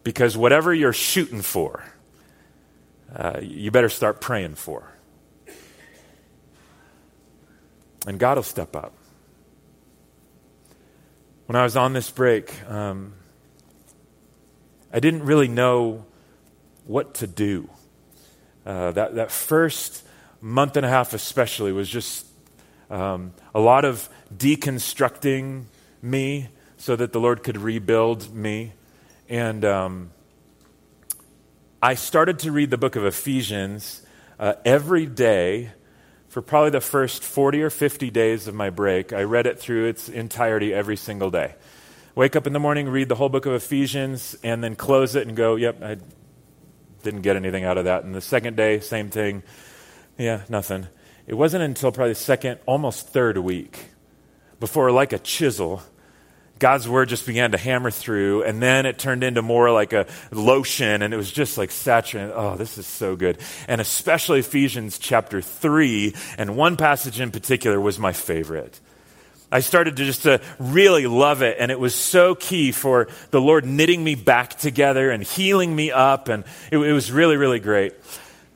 Because 0.04 0.36
whatever 0.36 0.74
you're 0.74 0.92
shooting 0.92 1.40
for, 1.40 1.82
uh, 3.14 3.40
you 3.42 3.70
better 3.70 3.88
start 3.88 4.20
praying 4.20 4.54
for. 4.54 4.86
And 8.06 8.18
God 8.18 8.36
will 8.36 8.42
step 8.42 8.76
up. 8.76 8.94
When 11.50 11.56
I 11.56 11.64
was 11.64 11.76
on 11.76 11.94
this 11.94 12.08
break, 12.12 12.54
um, 12.70 13.12
I 14.92 15.00
didn't 15.00 15.24
really 15.24 15.48
know 15.48 16.06
what 16.86 17.14
to 17.14 17.26
do. 17.26 17.68
Uh, 18.64 18.92
that, 18.92 19.16
that 19.16 19.32
first 19.32 20.06
month 20.40 20.76
and 20.76 20.86
a 20.86 20.88
half, 20.88 21.12
especially, 21.12 21.72
was 21.72 21.88
just 21.88 22.24
um, 22.88 23.32
a 23.52 23.58
lot 23.58 23.84
of 23.84 24.08
deconstructing 24.32 25.64
me 26.00 26.50
so 26.76 26.94
that 26.94 27.12
the 27.12 27.18
Lord 27.18 27.42
could 27.42 27.56
rebuild 27.56 28.32
me. 28.32 28.74
And 29.28 29.64
um, 29.64 30.12
I 31.82 31.94
started 31.94 32.38
to 32.38 32.52
read 32.52 32.70
the 32.70 32.78
book 32.78 32.94
of 32.94 33.04
Ephesians 33.04 34.06
uh, 34.38 34.52
every 34.64 35.04
day 35.04 35.72
for 36.30 36.40
probably 36.40 36.70
the 36.70 36.80
first 36.80 37.24
40 37.24 37.60
or 37.60 37.70
50 37.70 38.08
days 38.10 38.46
of 38.46 38.54
my 38.54 38.70
break, 38.70 39.12
I 39.12 39.24
read 39.24 39.48
it 39.48 39.58
through 39.58 39.86
its 39.86 40.08
entirety 40.08 40.72
every 40.72 40.96
single 40.96 41.28
day. 41.28 41.56
Wake 42.14 42.36
up 42.36 42.46
in 42.46 42.52
the 42.52 42.60
morning, 42.60 42.88
read 42.88 43.08
the 43.08 43.16
whole 43.16 43.28
book 43.28 43.46
of 43.46 43.52
Ephesians, 43.52 44.36
and 44.44 44.62
then 44.62 44.76
close 44.76 45.16
it 45.16 45.26
and 45.26 45.36
go, 45.36 45.56
yep, 45.56 45.82
I 45.82 45.96
didn't 47.02 47.22
get 47.22 47.34
anything 47.34 47.64
out 47.64 47.78
of 47.78 47.86
that. 47.86 48.04
And 48.04 48.14
the 48.14 48.20
second 48.20 48.56
day, 48.56 48.78
same 48.78 49.10
thing. 49.10 49.42
Yeah, 50.16 50.42
nothing. 50.48 50.86
It 51.26 51.34
wasn't 51.34 51.64
until 51.64 51.90
probably 51.90 52.12
the 52.12 52.20
second, 52.20 52.60
almost 52.64 53.08
third 53.08 53.36
week 53.36 53.86
before, 54.60 54.92
like 54.92 55.12
a 55.12 55.18
chisel, 55.18 55.82
God's 56.60 56.86
word 56.86 57.08
just 57.08 57.26
began 57.26 57.52
to 57.52 57.58
hammer 57.58 57.90
through, 57.90 58.44
and 58.44 58.62
then 58.62 58.84
it 58.84 58.98
turned 58.98 59.24
into 59.24 59.40
more 59.40 59.72
like 59.72 59.94
a 59.94 60.06
lotion, 60.30 61.00
and 61.00 61.12
it 61.12 61.16
was 61.16 61.32
just 61.32 61.56
like 61.56 61.70
saturated. 61.70 62.32
Oh, 62.36 62.54
this 62.54 62.76
is 62.76 62.86
so 62.86 63.16
good. 63.16 63.38
And 63.66 63.80
especially 63.80 64.40
Ephesians 64.40 64.98
chapter 64.98 65.40
3, 65.40 66.14
and 66.36 66.56
one 66.56 66.76
passage 66.76 67.18
in 67.18 67.30
particular 67.30 67.80
was 67.80 67.98
my 67.98 68.12
favorite. 68.12 68.78
I 69.50 69.60
started 69.60 69.96
to 69.96 70.04
just 70.04 70.24
to 70.24 70.42
really 70.58 71.06
love 71.06 71.40
it, 71.40 71.56
and 71.58 71.72
it 71.72 71.80
was 71.80 71.94
so 71.94 72.34
key 72.34 72.72
for 72.72 73.08
the 73.30 73.40
Lord 73.40 73.64
knitting 73.64 74.04
me 74.04 74.14
back 74.14 74.50
together 74.58 75.10
and 75.10 75.22
healing 75.22 75.74
me 75.74 75.90
up, 75.90 76.28
and 76.28 76.44
it, 76.70 76.76
it 76.76 76.92
was 76.92 77.10
really, 77.10 77.38
really 77.38 77.58
great. 77.58 77.94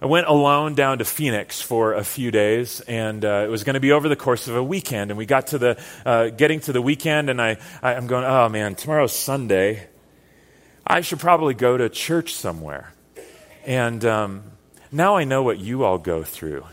I 0.03 0.07
went 0.07 0.27
alone 0.27 0.75
down 0.75 0.99
to 0.99 1.05
Phoenix 1.05 1.61
for 1.61 1.95
a 1.95 2.05
few 2.05 2.31
days, 2.31 2.81
and 2.81 3.25
uh, 3.25 3.45
it 3.47 3.49
was 3.49 3.65
going 3.65 3.75
to 3.75 3.81
be 3.81 3.93
over 3.93 4.09
the 4.09 4.17
course 4.17 4.49
of 4.49 4.57
a 4.57 4.63
weekend. 4.63 5.11
And 5.11 5.17
we 5.17 5.25
got 5.25 5.49
to 5.49 5.59
the 5.59 5.83
uh, 6.05 6.29
getting 6.29 6.61
to 6.61 6.73
the 6.73 6.83
weekend, 6.83 7.31
and 7.31 7.41
I, 7.41 7.59
I 7.83 7.95
am 7.95 8.07
going, 8.07 8.25
oh 8.25 8.49
man, 8.49 8.75
tomorrow's 8.75 9.13
Sunday. 9.13 9.89
I 10.87 11.01
should 11.01 11.21
probably 11.21 11.55
go 11.55 11.79
to 11.79 11.89
church 11.89 12.35
somewhere. 12.35 12.93
And 13.65 14.05
um, 14.05 14.43
now 14.93 15.17
I 15.17 15.25
know 15.25 15.43
what 15.43 15.59
you 15.59 15.85
all 15.85 15.99
go 15.99 16.23
through. 16.23 16.65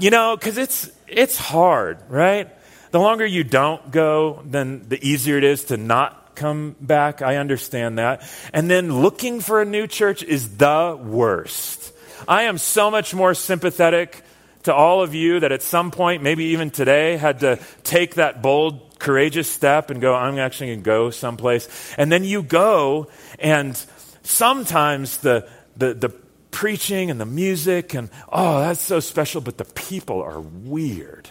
You 0.00 0.10
know, 0.10 0.36
because 0.36 0.56
it's 0.56 0.90
it's 1.06 1.36
hard, 1.36 1.98
right? 2.08 2.48
The 2.92 3.00
longer 3.00 3.26
you 3.26 3.44
don't 3.44 3.90
go, 3.90 4.42
then 4.46 4.86
the 4.88 5.06
easier 5.06 5.36
it 5.36 5.44
is 5.44 5.64
to 5.64 5.76
not 5.76 6.21
come 6.34 6.76
back. 6.80 7.22
I 7.22 7.36
understand 7.36 7.98
that. 7.98 8.28
And 8.52 8.70
then 8.70 9.00
looking 9.00 9.40
for 9.40 9.60
a 9.60 9.64
new 9.64 9.86
church 9.86 10.22
is 10.22 10.56
the 10.56 10.98
worst. 11.02 11.92
I 12.26 12.42
am 12.42 12.58
so 12.58 12.90
much 12.90 13.14
more 13.14 13.34
sympathetic 13.34 14.22
to 14.64 14.74
all 14.74 15.02
of 15.02 15.14
you 15.14 15.40
that 15.40 15.52
at 15.52 15.62
some 15.62 15.90
point, 15.90 16.22
maybe 16.22 16.44
even 16.46 16.70
today, 16.70 17.16
had 17.16 17.40
to 17.40 17.58
take 17.82 18.14
that 18.14 18.42
bold, 18.42 18.98
courageous 18.98 19.50
step 19.50 19.90
and 19.90 20.00
go, 20.00 20.14
I'm 20.14 20.38
actually 20.38 20.68
going 20.68 20.80
to 20.80 20.84
go 20.84 21.10
someplace. 21.10 21.68
And 21.98 22.12
then 22.12 22.24
you 22.24 22.42
go, 22.42 23.08
and 23.38 23.76
sometimes 24.22 25.18
the, 25.18 25.48
the, 25.76 25.94
the 25.94 26.08
preaching 26.52 27.10
and 27.10 27.20
the 27.20 27.26
music 27.26 27.94
and, 27.94 28.08
oh, 28.30 28.60
that's 28.60 28.80
so 28.80 29.00
special, 29.00 29.40
but 29.40 29.58
the 29.58 29.64
people 29.64 30.22
are 30.22 30.40
weird 30.40 31.28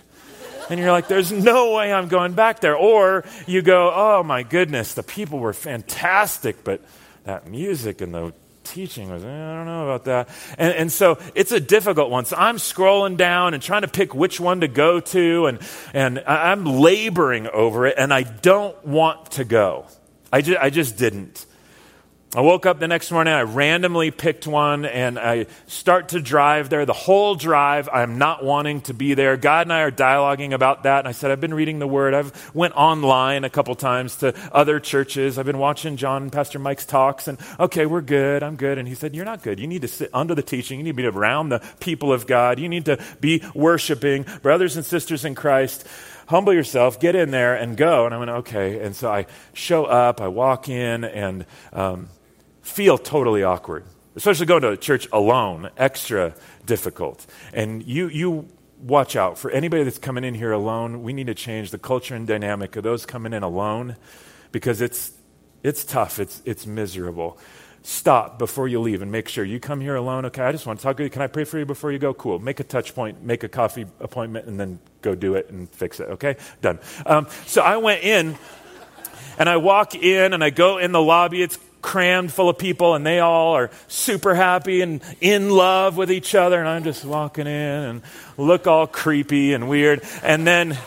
and 0.72 0.80
you're 0.80 0.92
like, 0.92 1.10
there's 1.10 1.34
no 1.34 1.74
way 1.74 1.92
I'm 1.92 2.08
going 2.08 2.32
back 2.32 2.62
there. 2.62 2.78
Or 2.78 3.26
you 3.46 3.62
go, 3.62 3.92
oh 3.94 4.24
my 4.24 4.44
goodness, 4.44 4.94
the 4.94 5.04
people 5.04 5.38
were 5.40 5.52
fantastic, 5.52 6.64
but 6.64 6.82
that 7.26 7.46
music 7.46 8.00
and 8.00 8.14
the 8.14 8.34
teaching 8.64 9.12
was, 9.12 9.22
eh, 9.22 9.28
I 9.28 9.56
don't 9.58 9.66
know 9.66 9.84
about 9.84 10.06
that. 10.06 10.30
And, 10.58 10.74
and 10.74 10.92
so 10.92 11.20
it's 11.36 11.52
a 11.52 11.60
difficult 11.60 12.10
one. 12.10 12.24
So 12.24 12.38
I'm 12.38 12.56
scrolling 12.56 13.18
down 13.18 13.54
and 13.54 13.62
trying 13.62 13.82
to 13.82 13.90
pick 13.90 14.16
which 14.16 14.40
one 14.40 14.62
to 14.62 14.70
go 14.70 15.02
to, 15.02 15.48
and, 15.48 15.60
and 15.94 16.20
I'm 16.26 16.64
laboring 16.64 17.48
over 17.48 17.86
it, 17.88 17.96
and 17.98 18.14
I 18.14 18.24
don't 18.24 18.86
want 18.86 19.32
to 19.32 19.44
go. 19.44 19.88
I, 20.32 20.42
I 20.58 20.70
just 20.70 20.98
didn't. 20.98 21.46
I 22.34 22.40
woke 22.40 22.66
up 22.66 22.80
the 22.80 22.88
next 22.88 23.12
morning, 23.12 23.34
I 23.34 23.42
randomly 23.42 24.10
picked 24.10 24.48
one, 24.48 24.86
and 24.86 25.20
I 25.20 25.48
start 25.68 26.10
to 26.10 26.22
drive 26.22 26.70
there. 26.70 26.86
The 26.86 26.94
whole 26.94 27.36
drive, 27.36 27.90
I'm 27.92 28.20
not 28.20 28.42
wanting 28.42 28.80
to 28.84 28.94
be 28.94 29.16
there. 29.16 29.36
God 29.36 29.66
and 29.66 29.74
I 29.74 29.82
are 29.82 29.92
dialoguing 29.92 30.54
about 30.54 30.84
that, 30.84 31.00
and 31.00 31.10
I 31.10 31.12
said, 31.12 31.30
I've 31.30 31.42
been 31.42 31.54
reading 31.54 31.80
the 31.80 31.88
Word. 31.88 32.14
I've 32.14 32.56
went 32.56 32.74
online 32.78 33.44
a 33.44 33.50
couple 33.50 33.76
times 33.76 34.16
to 34.18 34.34
other 34.54 34.80
churches. 34.80 35.38
I've 35.38 35.46
been 35.46 35.58
watching 35.58 35.98
John 35.98 36.24
and 36.24 36.32
Pastor 36.32 36.58
Mike's 36.58 36.86
talks, 36.86 37.28
and 37.28 37.38
okay, 37.60 37.86
we're 37.86 38.00
good, 38.00 38.44
I'm 38.44 38.56
good. 38.56 38.78
And 38.78 38.88
he 38.88 38.96
said, 38.96 39.14
You're 39.14 39.26
not 39.26 39.44
good. 39.44 39.60
You 39.60 39.68
need 39.68 39.82
to 39.82 39.90
sit 39.90 40.10
under 40.14 40.34
the 40.34 40.42
teaching. 40.42 40.80
You 40.80 40.86
need 40.86 40.92
to 40.92 40.96
be 40.96 41.06
around 41.08 41.50
the 41.50 41.60
people 41.82 42.14
of 42.14 42.28
God. 42.28 42.60
You 42.60 42.70
need 42.70 42.86
to 42.86 42.98
be 43.20 43.44
worshiping 43.54 44.26
brothers 44.42 44.78
and 44.78 44.86
sisters 44.86 45.26
in 45.26 45.36
Christ 45.36 45.86
humble 46.28 46.54
yourself, 46.54 46.98
get 46.98 47.14
in 47.14 47.30
there, 47.32 47.56
and 47.56 47.76
go. 47.76 48.06
And 48.06 48.16
I 48.16 48.18
went, 48.18 48.32
okay. 48.32 48.80
And 48.80 48.96
so 48.96 49.12
I 49.12 49.26
show 49.52 49.84
up, 49.84 50.22
I 50.22 50.30
walk 50.30 50.70
in, 50.70 51.04
and 51.04 51.46
um, 51.74 52.08
feel 52.72 52.98
totally 52.98 53.44
awkward, 53.44 53.86
especially 54.16 54.46
going 54.46 54.64
to 54.64 54.78
church 54.78 55.08
alone, 55.12 55.70
extra 55.78 56.34
difficult. 56.66 57.26
And 57.54 57.84
you, 57.84 58.08
you 58.08 58.48
watch 58.80 59.16
out 59.16 59.38
for 59.38 59.52
anybody 59.52 59.84
that's 59.84 60.00
coming 60.00 60.24
in 60.24 60.34
here 60.34 60.52
alone. 60.52 61.04
We 61.04 61.14
need 61.14 61.28
to 61.28 61.36
change 61.36 61.72
the 61.72 61.78
culture 61.78 62.16
and 62.16 62.26
dynamic 62.26 62.76
of 62.76 62.84
those 62.84 63.06
coming 63.06 63.34
in 63.34 63.44
alone 63.44 63.98
because 64.52 64.82
it's, 64.82 65.12
it's 65.64 65.84
tough, 65.84 66.20
it's, 66.20 66.42
it's 66.46 66.66
miserable. 66.66 67.38
Stop 67.84 68.38
before 68.38 68.68
you 68.68 68.80
leave 68.80 69.02
and 69.02 69.12
make 69.12 69.28
sure 69.28 69.44
you 69.44 69.60
come 69.60 69.82
here 69.82 69.96
alone. 69.96 70.26
Okay, 70.26 70.44
I 70.44 70.52
just 70.52 70.68
want 70.68 70.80
to 70.80 70.84
talk 70.84 70.98
to 70.98 71.04
you. 71.04 71.10
Can 71.10 71.24
I 71.24 71.28
pray 71.28 71.44
for 71.44 71.58
you 71.58 71.66
before 71.66 71.92
you 71.92 71.98
go? 71.98 72.14
Cool. 72.14 72.38
Make 72.38 72.60
a 72.60 72.64
touch 72.64 72.94
point, 72.94 73.24
make 73.24 73.44
a 73.44 73.50
coffee 73.50 73.88
appointment, 74.00 74.46
and 74.46 74.60
then 74.60 74.80
go 75.02 75.16
do 75.16 75.34
it 75.34 75.50
and 75.50 75.68
fix 75.72 76.00
it. 76.00 76.10
Okay, 76.10 76.38
done. 76.62 76.80
Um, 77.08 77.28
so 77.48 77.64
I 77.64 77.78
went 77.78 78.04
in 78.04 78.38
and 79.40 79.50
I 79.50 79.58
walk 79.58 79.96
in 79.96 80.34
and 80.34 80.44
I 80.44 80.52
go 80.52 80.78
in 80.78 80.92
the 80.92 81.02
lobby. 81.02 81.42
It's 81.42 81.58
crammed 81.92 82.32
full 82.32 82.48
of 82.48 82.58
people 82.58 82.96
and 82.96 83.06
they 83.06 83.20
all 83.20 83.54
are 83.58 83.70
super 83.90 84.34
happy 84.34 84.80
and 84.80 85.02
in 85.20 85.50
love 85.50 85.98
with 85.98 86.10
each 86.10 86.34
other 86.34 86.58
and 86.58 86.70
I'm 86.70 86.86
just 86.86 87.04
walking 87.04 87.48
in 87.48 87.52
and 87.52 88.02
look 88.38 88.66
all 88.66 88.88
creepy 88.88 89.54
and 89.54 89.68
weird. 89.68 90.02
And 90.24 90.48
then 90.48 90.78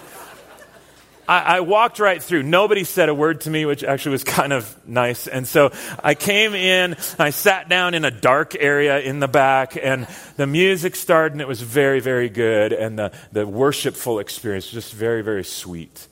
I, 1.28 1.56
I, 1.56 1.60
walked 1.60 1.98
right 1.98 2.22
through. 2.22 2.44
Nobody 2.44 2.84
said 2.84 3.10
a 3.10 3.14
word 3.14 3.42
to 3.42 3.50
me, 3.50 3.66
which 3.66 3.84
actually 3.84 4.12
was 4.12 4.24
kind 4.38 4.54
of 4.54 4.74
nice. 4.88 5.26
And 5.26 5.46
so 5.46 5.72
I 6.02 6.14
came 6.14 6.54
in, 6.54 6.96
I 7.18 7.28
sat 7.28 7.68
down 7.68 7.92
in 7.92 8.06
a 8.06 8.10
dark 8.10 8.56
area 8.58 8.98
in 9.00 9.20
the 9.20 9.28
back, 9.28 9.76
and 9.76 10.06
the 10.36 10.46
music 10.46 10.96
started, 10.96 11.32
and 11.32 11.42
it 11.42 11.48
was 11.48 11.60
very, 11.60 12.00
very 12.00 12.30
good. 12.30 12.72
And 12.72 12.98
the, 12.98 13.12
the 13.30 13.46
worshipful 13.46 14.20
experience 14.20 14.70
just 14.70 14.94
very, 14.94 15.20
very 15.20 15.44
sweet. 15.44 16.08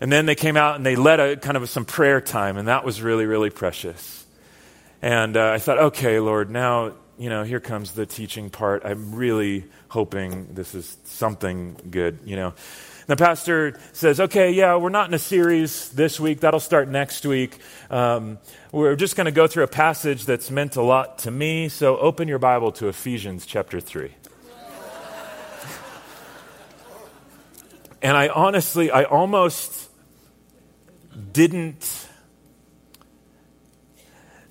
And 0.00 0.10
then 0.10 0.24
they 0.24 0.34
came 0.34 0.56
out 0.56 0.76
and 0.76 0.86
they 0.86 0.96
led 0.96 1.20
a 1.20 1.36
kind 1.36 1.56
of 1.56 1.68
some 1.68 1.84
prayer 1.84 2.20
time, 2.20 2.56
and 2.56 2.68
that 2.68 2.84
was 2.84 3.02
really, 3.02 3.26
really 3.26 3.50
precious. 3.50 4.24
And 5.02 5.36
uh, 5.36 5.50
I 5.50 5.58
thought, 5.58 5.78
okay, 5.78 6.20
Lord, 6.20 6.50
now, 6.50 6.94
you 7.18 7.28
know, 7.28 7.42
here 7.42 7.60
comes 7.60 7.92
the 7.92 8.06
teaching 8.06 8.48
part. 8.48 8.82
I'm 8.84 9.14
really 9.14 9.64
hoping 9.88 10.54
this 10.54 10.74
is 10.74 10.96
something 11.04 11.76
good, 11.90 12.18
you 12.24 12.36
know. 12.36 12.54
The 13.06 13.16
pastor 13.16 13.78
says, 13.92 14.20
okay, 14.20 14.52
yeah, 14.52 14.76
we're 14.76 14.88
not 14.88 15.08
in 15.08 15.14
a 15.14 15.18
series 15.18 15.88
this 15.90 16.20
week. 16.20 16.40
That'll 16.40 16.60
start 16.60 16.88
next 16.88 17.26
week. 17.26 17.58
Um, 17.90 18.38
we're 18.72 18.94
just 18.94 19.16
going 19.16 19.24
to 19.24 19.32
go 19.32 19.46
through 19.48 19.64
a 19.64 19.68
passage 19.68 20.26
that's 20.26 20.50
meant 20.50 20.76
a 20.76 20.82
lot 20.82 21.18
to 21.20 21.30
me. 21.30 21.68
So 21.68 21.98
open 21.98 22.28
your 22.28 22.38
Bible 22.38 22.70
to 22.72 22.88
Ephesians 22.88 23.46
chapter 23.46 23.80
3. 23.80 24.14
and 28.02 28.16
I 28.16 28.28
honestly, 28.28 28.92
I 28.92 29.02
almost 29.04 29.79
didn't 31.32 32.08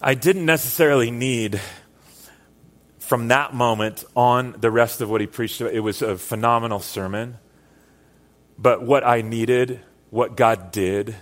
I 0.01 0.13
didn't 0.13 0.45
necessarily 0.45 1.11
need 1.11 1.59
from 2.99 3.27
that 3.29 3.53
moment 3.53 4.05
on 4.15 4.55
the 4.57 4.71
rest 4.71 5.01
of 5.01 5.09
what 5.09 5.19
he 5.19 5.27
preached. 5.27 5.59
It 5.59 5.81
was 5.81 6.01
a 6.01 6.17
phenomenal 6.17 6.79
sermon. 6.79 7.37
But 8.57 8.81
what 8.81 9.05
I 9.05 9.21
needed, 9.21 9.81
what 10.09 10.37
God 10.37 10.71
did 10.71 11.15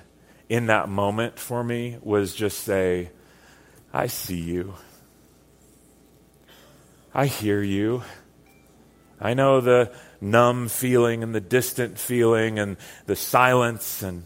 in 0.48 0.68
that 0.68 0.90
moment 0.90 1.40
for 1.40 1.64
me 1.64 1.98
was 2.02 2.36
just 2.36 2.60
say, 2.60 3.10
I 3.92 4.08
see 4.08 4.40
you. 4.40 4.76
I 7.16 7.26
hear 7.26 7.64
you. 7.64 8.04
I 9.20 9.34
know 9.34 9.60
the 9.60 9.92
numb 10.22 10.68
feeling 10.68 11.24
and 11.24 11.34
the 11.34 11.42
distant 11.42 11.98
feeling 11.98 12.60
and 12.60 12.78
the 13.08 13.16
silence 13.16 14.04
and 14.04 14.24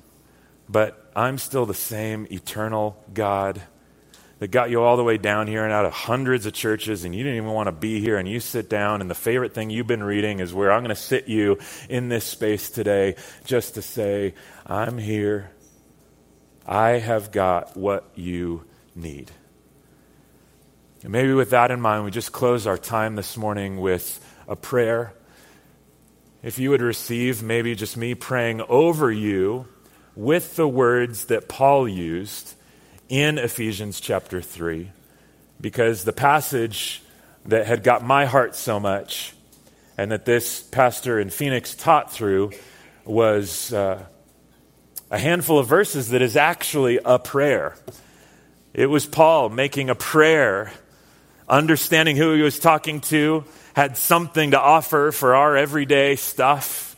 but 0.68 1.01
I'm 1.15 1.38
still 1.38 1.65
the 1.65 1.74
same 1.74 2.28
eternal 2.32 3.04
God 3.13 3.62
that 4.39 4.50
got 4.50 4.71
you 4.71 4.82
all 4.82 4.97
the 4.97 5.04
way 5.04 5.17
down 5.17 5.45
here 5.45 5.63
and 5.63 5.71
out 5.71 5.86
of 5.86 5.93
hundreds 5.93 6.45
of 6.47 6.54
churches, 6.54 7.04
and 7.04 7.13
you 7.13 7.24
didn't 7.24 7.38
even 7.38 7.52
want 7.52 7.67
to 7.67 7.71
be 7.71 8.00
here, 8.00 8.17
and 8.17 8.28
you 8.28 8.39
sit 8.39 8.69
down, 8.69 9.02
and 9.02 9.10
the 9.10 9.15
favorite 9.15 9.54
thing 9.54 9.69
you've 9.69 9.86
been 9.86 10.04
reading 10.04 10.39
is 10.39 10.52
where 10.52 10.71
I'm 10.71 10.82
going 10.82 10.89
to 10.89 10.95
sit 10.95 11.28
you 11.28 11.60
in 11.89 12.10
this 12.10 12.26
space 12.26 12.71
today 12.71 13.17
just 13.45 13.76
to 13.76 13.84
say, 13.84 14.34
I'm 14.65 14.97
here. 14.97 15.52
I 16.65 16.91
have 16.91 17.32
got 17.32 17.78
what 17.78 18.10
you 18.15 18.65
need. 18.95 19.30
And 21.04 21.12
maybe 21.12 21.34
with 21.34 21.52
that 21.52 21.69
in 21.69 21.82
mind, 21.82 22.06
we 22.06 22.12
just 22.12 22.32
close 22.32 22.65
our 22.65 22.78
time 22.78 23.15
this 23.15 23.38
morning 23.38 23.80
with 23.80 24.24
a 24.47 24.56
prayer. 24.56 25.13
If 26.41 26.58
you 26.58 26.71
would 26.71 26.82
receive 26.82 27.43
maybe 27.43 27.76
just 27.76 27.95
me 27.95 28.15
praying 28.15 28.62
over 28.69 29.12
you 29.12 29.67
with 30.15 30.56
the 30.56 30.67
words 30.67 31.26
that 31.26 31.47
Paul 31.47 31.88
used 31.88 32.54
in 33.10 33.38
Ephesians 33.38 34.00
chapter 34.00 34.41
3, 34.41 34.89
because 35.60 36.04
the 36.04 36.13
passage 36.13 37.02
that 37.45 37.65
had 37.65 37.84
got 37.84 38.04
my 38.04 38.26
heart 38.26 38.56
so 38.56 38.80
much 38.80 39.34
and 39.97 40.12
that 40.12 40.26
this 40.26 40.62
pastor 40.62 41.19
in 41.19 41.30
Phoenix 41.30 41.76
taught 41.76 42.12
through 42.12 42.52
was 43.06 43.74
uh, 43.74 44.04
a 45.10 45.17
handful 45.17 45.60
of 45.60 45.67
verses 45.67 46.10
that 46.10 46.21
is 46.21 46.36
actually 46.36 47.00
a 47.04 47.19
prayer. 47.19 47.76
It 48.74 48.88
was 48.88 49.06
Paul 49.06 49.50
making 49.50 49.89
a 49.89 49.95
prayer, 49.95 50.71
understanding 51.50 52.15
who 52.15 52.34
he 52.34 52.41
was 52.41 52.60
talking 52.60 53.02
to, 53.02 53.43
had 53.74 53.97
something 53.97 54.52
to 54.52 54.60
offer 54.60 55.12
for 55.12 55.36
our 55.36 55.58
everyday 55.58 56.15
stuff 56.15 56.91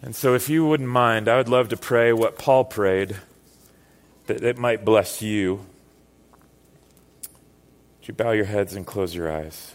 and 0.00 0.14
so, 0.14 0.34
if 0.34 0.48
you 0.48 0.64
wouldn't 0.64 0.88
mind, 0.88 1.28
I 1.28 1.36
would 1.36 1.48
love 1.48 1.68
to 1.70 1.76
pray 1.76 2.12
what 2.12 2.38
Paul 2.38 2.64
prayed, 2.64 3.16
that 4.26 4.44
it 4.44 4.56
might 4.56 4.84
bless 4.84 5.22
you. 5.22 5.66
Would 8.00 8.08
you 8.08 8.14
bow 8.14 8.30
your 8.30 8.44
heads 8.44 8.74
and 8.74 8.86
close 8.86 9.14
your 9.14 9.30
eyes? 9.30 9.74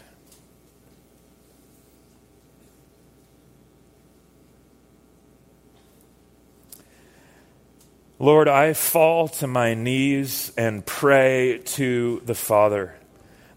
Lord, 8.18 8.48
I 8.48 8.72
fall 8.72 9.28
to 9.28 9.46
my 9.46 9.74
knees 9.74 10.52
and 10.56 10.86
pray 10.86 11.60
to 11.64 12.22
the 12.24 12.34
Father, 12.34 12.94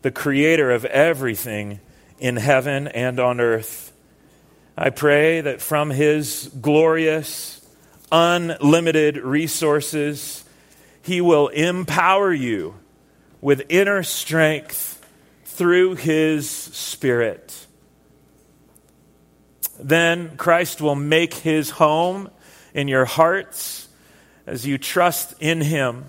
the 0.01 0.11
creator 0.11 0.71
of 0.71 0.83
everything 0.83 1.79
in 2.19 2.35
heaven 2.35 2.89
and 2.89 3.17
on 3.19 3.39
earth 3.39 3.86
I 4.77 4.91
pray 4.91 5.41
that 5.41 5.59
from 5.59 5.89
His 5.89 6.51
glorious, 6.61 7.65
unlimited 8.11 9.17
resources, 9.17 10.45
He 11.01 11.19
will 11.19 11.47
empower 11.47 12.31
you 12.31 12.75
with 13.41 13.63
inner 13.69 14.03
strength 14.03 15.03
through 15.45 15.95
His 15.95 16.47
Spirit. 16.47 17.65
Then 19.79 20.37
Christ 20.37 20.79
will 20.79 20.95
make 20.95 21.33
His 21.33 21.71
home 21.71 22.29
in 22.75 22.87
your 22.87 23.05
hearts 23.05 23.89
as 24.45 24.67
you 24.67 24.77
trust 24.77 25.33
in 25.39 25.61
Him. 25.61 26.05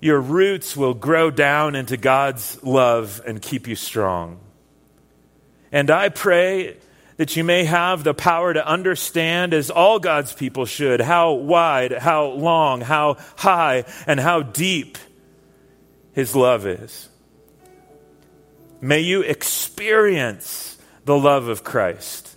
Your 0.00 0.20
roots 0.20 0.76
will 0.76 0.94
grow 0.94 1.30
down 1.32 1.74
into 1.74 1.96
God's 1.96 2.62
love 2.62 3.20
and 3.26 3.42
keep 3.42 3.66
you 3.66 3.74
strong. 3.74 4.38
And 5.72 5.90
I 5.90 6.08
pray 6.08 6.76
that 7.16 7.36
you 7.36 7.44
may 7.44 7.64
have 7.64 8.04
the 8.04 8.14
power 8.14 8.52
to 8.52 8.66
understand, 8.66 9.54
as 9.54 9.70
all 9.70 9.98
God's 9.98 10.32
people 10.32 10.64
should, 10.64 11.00
how 11.00 11.32
wide, 11.32 11.92
how 11.92 12.26
long, 12.26 12.80
how 12.80 13.16
high, 13.36 13.84
and 14.06 14.18
how 14.18 14.42
deep 14.42 14.98
His 16.12 16.34
love 16.34 16.66
is. 16.66 17.08
May 18.80 19.00
you 19.00 19.22
experience 19.22 20.78
the 21.04 21.16
love 21.16 21.48
of 21.48 21.62
Christ, 21.62 22.36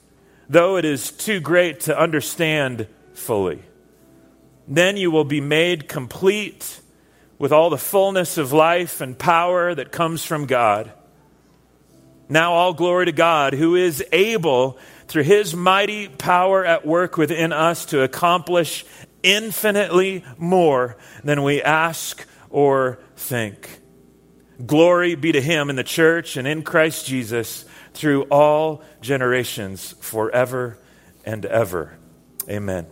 though 0.50 0.78
it 0.78 0.86
is 0.86 1.12
too 1.12 1.40
great 1.40 1.82
to 1.82 1.98
understand 2.00 2.88
fully. 3.14 3.64
Then 4.68 4.98
you 4.98 5.12
will 5.12 5.23
be 5.23 5.42
made 5.42 5.88
complete 5.88 6.82
with 7.38 7.52
all 7.52 7.69
the 7.69 7.78
fullness 7.78 8.38
of 8.38 8.54
life 8.54 9.02
and 9.02 9.17
power 9.17 9.73
that 9.73 9.92
comes 9.92 10.23
from 10.23 10.46
God. 10.46 10.92
Now, 12.28 12.54
all 12.54 12.73
glory 12.73 13.06
to 13.06 13.12
God, 13.12 13.54
who 13.54 13.76
is 13.76 14.04
able, 14.12 14.78
through 15.08 15.23
his 15.23 15.56
mighty 15.56 16.08
power 16.08 16.65
at 16.65 16.86
work 16.86 17.17
within 17.17 17.54
us, 17.54 17.86
to 17.88 18.02
accomplish 18.02 18.86
infinitely 19.21 20.23
more 20.38 20.98
than 21.23 21.44
we 21.44 21.62
ask 21.62 22.26
or 22.50 23.00
think. 23.15 23.82
Glory 24.65 25.15
be 25.15 25.34
to 25.34 25.42
him 25.42 25.69
in 25.69 25.76
the 25.76 25.84
church 25.84 26.38
and 26.38 26.48
in 26.48 26.63
Christ 26.63 27.06
Jesus 27.06 27.65
through 27.94 28.23
all 28.23 28.84
generations, 29.02 29.94
forever 30.00 30.78
and 31.26 31.46
ever. 31.46 31.98
Amen. 32.50 32.88